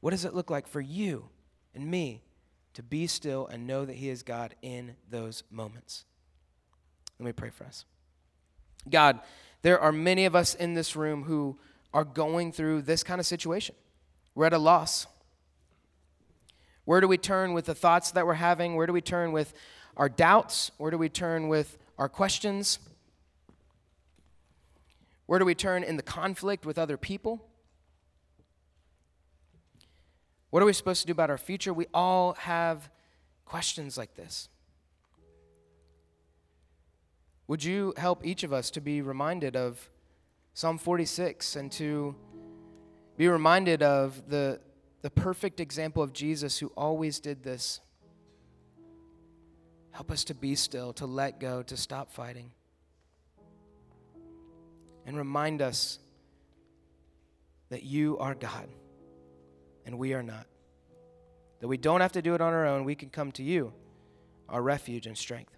What 0.00 0.10
does 0.10 0.24
it 0.24 0.34
look 0.34 0.50
like 0.50 0.66
for 0.66 0.80
you 0.80 1.28
and 1.74 1.88
me 1.88 2.22
to 2.74 2.82
be 2.82 3.06
still 3.06 3.46
and 3.46 3.66
know 3.66 3.84
that 3.84 3.96
He 3.96 4.08
is 4.08 4.22
God 4.22 4.54
in 4.62 4.96
those 5.08 5.44
moments? 5.50 6.04
Let 7.18 7.26
me 7.26 7.32
pray 7.32 7.50
for 7.50 7.64
us. 7.64 7.84
God, 8.88 9.20
there 9.62 9.80
are 9.80 9.92
many 9.92 10.24
of 10.24 10.34
us 10.34 10.54
in 10.54 10.74
this 10.74 10.94
room 10.94 11.24
who 11.24 11.58
are 11.92 12.04
going 12.04 12.52
through 12.52 12.82
this 12.82 13.02
kind 13.02 13.20
of 13.20 13.26
situation. 13.26 13.74
We're 14.34 14.46
at 14.46 14.52
a 14.52 14.58
loss. 14.58 15.06
Where 16.84 17.00
do 17.00 17.08
we 17.08 17.18
turn 17.18 17.52
with 17.52 17.66
the 17.66 17.74
thoughts 17.74 18.12
that 18.12 18.26
we're 18.26 18.34
having? 18.34 18.76
Where 18.76 18.86
do 18.86 18.92
we 18.92 19.00
turn 19.00 19.32
with 19.32 19.52
our 19.96 20.08
doubts? 20.08 20.70
Where 20.78 20.90
do 20.90 20.98
we 20.98 21.08
turn 21.08 21.48
with 21.48 21.76
our 21.98 22.08
questions? 22.08 22.78
Where 25.26 25.38
do 25.38 25.44
we 25.44 25.54
turn 25.54 25.82
in 25.82 25.96
the 25.96 26.02
conflict 26.02 26.64
with 26.64 26.78
other 26.78 26.96
people? 26.96 27.44
What 30.50 30.62
are 30.62 30.66
we 30.66 30.72
supposed 30.72 31.02
to 31.02 31.06
do 31.06 31.12
about 31.12 31.28
our 31.28 31.36
future? 31.36 31.74
We 31.74 31.86
all 31.92 32.32
have 32.34 32.88
questions 33.44 33.98
like 33.98 34.14
this. 34.14 34.48
Would 37.48 37.64
you 37.64 37.94
help 37.96 38.26
each 38.26 38.42
of 38.42 38.52
us 38.52 38.70
to 38.72 38.80
be 38.82 39.00
reminded 39.00 39.56
of 39.56 39.88
Psalm 40.52 40.76
46 40.76 41.56
and 41.56 41.72
to 41.72 42.14
be 43.16 43.26
reminded 43.26 43.82
of 43.82 44.28
the, 44.28 44.60
the 45.00 45.08
perfect 45.08 45.58
example 45.58 46.02
of 46.02 46.12
Jesus 46.12 46.58
who 46.58 46.70
always 46.76 47.20
did 47.20 47.42
this? 47.42 47.80
Help 49.92 50.10
us 50.10 50.24
to 50.24 50.34
be 50.34 50.54
still, 50.54 50.92
to 50.92 51.06
let 51.06 51.40
go, 51.40 51.62
to 51.62 51.76
stop 51.76 52.12
fighting. 52.12 52.52
And 55.06 55.16
remind 55.16 55.62
us 55.62 55.98
that 57.70 57.82
you 57.82 58.18
are 58.18 58.34
God 58.34 58.68
and 59.86 59.98
we 59.98 60.12
are 60.12 60.22
not. 60.22 60.46
That 61.60 61.68
we 61.68 61.78
don't 61.78 62.02
have 62.02 62.12
to 62.12 62.20
do 62.20 62.34
it 62.34 62.42
on 62.42 62.52
our 62.52 62.66
own. 62.66 62.84
We 62.84 62.94
can 62.94 63.08
come 63.08 63.32
to 63.32 63.42
you, 63.42 63.72
our 64.50 64.60
refuge 64.60 65.06
and 65.06 65.16
strength. 65.16 65.57